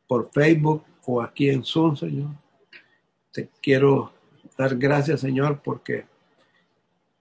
[0.07, 2.29] por Facebook o aquí en Zoom, Señor.
[3.31, 4.13] Te quiero
[4.57, 6.05] dar gracias, Señor, porque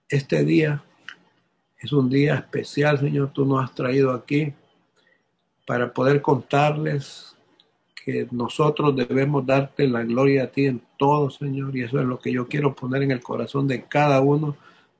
[0.09, 0.83] este día
[1.79, 3.31] es un día especial, Señor.
[3.33, 4.53] Tú nos has traído aquí
[5.65, 7.35] para poder contarles
[8.03, 11.75] que nosotros debemos darte la gloria a ti en todo, Señor.
[11.75, 14.57] Y eso es lo que yo quiero poner en el corazón de cada uno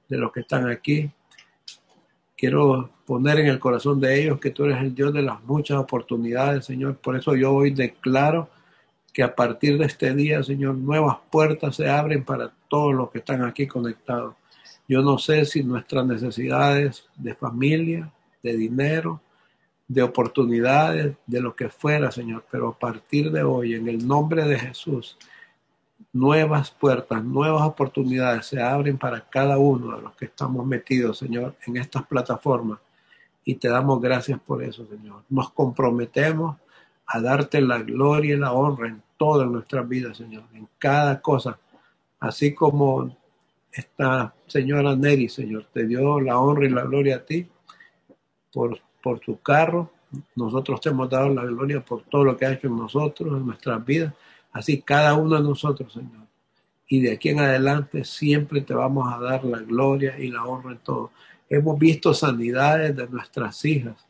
[0.07, 1.11] de los que están aquí
[2.41, 5.77] quiero poner en el corazón de ellos que tú eres el Dios de las muchas
[5.77, 6.97] oportunidades, Señor.
[6.97, 8.49] Por eso yo hoy declaro
[9.13, 13.19] que a partir de este día, Señor, nuevas puertas se abren para todos los que
[13.19, 14.35] están aquí conectados.
[14.87, 19.21] Yo no sé si nuestras necesidades de familia, de dinero,
[19.87, 24.45] de oportunidades, de lo que fuera, Señor, pero a partir de hoy, en el nombre
[24.45, 25.17] de Jesús,
[26.13, 31.55] nuevas puertas, nuevas oportunidades se abren para cada uno de los que estamos metidos, Señor,
[31.67, 32.79] en estas plataformas.
[33.43, 35.23] Y te damos gracias por eso, Señor.
[35.29, 36.57] Nos comprometemos
[37.13, 41.59] a darte la gloria y la honra en todas nuestras vidas, Señor, en cada cosa.
[42.19, 43.17] Así como
[43.71, 47.47] esta señora Neri, Señor, te dio la honra y la gloria a ti
[48.53, 49.91] por, por tu carro.
[50.35, 53.45] Nosotros te hemos dado la gloria por todo lo que ha hecho en nosotros, en
[53.45, 54.13] nuestras vidas.
[54.51, 56.27] Así cada uno de nosotros, Señor.
[56.87, 60.73] Y de aquí en adelante siempre te vamos a dar la gloria y la honra
[60.73, 61.11] en todo.
[61.49, 64.05] Hemos visto sanidades de nuestras hijas.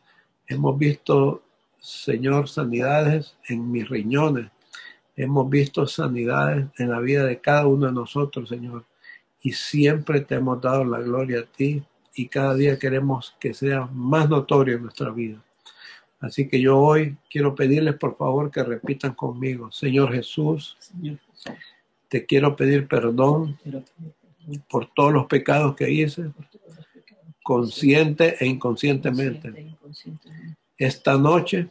[0.47, 1.43] Hemos visto,
[1.81, 4.51] Señor, sanidades en mis riñones.
[5.15, 8.85] Hemos visto sanidades en la vida de cada uno de nosotros, Señor.
[9.41, 11.83] Y siempre te hemos dado la gloria a ti
[12.15, 15.43] y cada día queremos que sea más notorio en nuestra vida.
[16.19, 20.77] Así que yo hoy quiero pedirles por favor que repitan conmigo, Señor Jesús,
[22.07, 23.57] te quiero pedir perdón
[24.69, 26.31] por todos los pecados que hice,
[27.41, 29.75] consciente e inconscientemente.
[30.81, 31.67] Esta noche,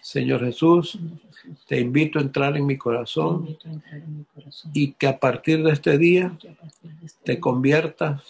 [0.00, 0.96] Señor Jesús,
[1.66, 3.58] te invito a entrar en mi corazón
[4.72, 6.38] y que a partir de este día
[7.24, 8.22] te conviertas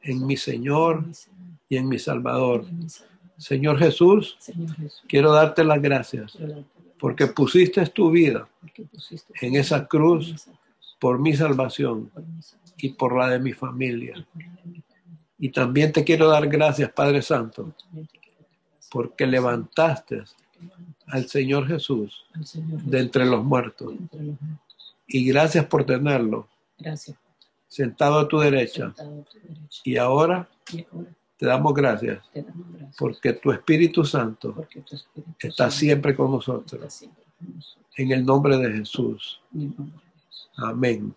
[0.00, 1.04] en mi Señor
[1.68, 2.64] y en mi Salvador.
[3.36, 4.38] Señor Jesús,
[5.06, 6.38] quiero darte las gracias
[6.98, 8.48] porque pusiste tu vida
[9.42, 10.48] en esa cruz
[10.98, 12.10] por mi salvación
[12.78, 14.26] y por la de mi familia.
[15.38, 17.74] Y también te quiero dar gracias, Padre Santo,
[18.94, 20.22] porque levantaste
[21.08, 22.24] al Señor Jesús
[22.62, 23.92] de entre los muertos.
[25.08, 26.46] Y gracias por tenerlo
[27.66, 28.94] sentado a tu derecha.
[29.82, 30.48] Y ahora
[31.36, 32.22] te damos gracias
[32.96, 34.64] porque tu Espíritu Santo
[35.40, 37.04] está siempre con nosotros.
[37.96, 39.40] En el nombre de Jesús.
[40.56, 41.12] Amén.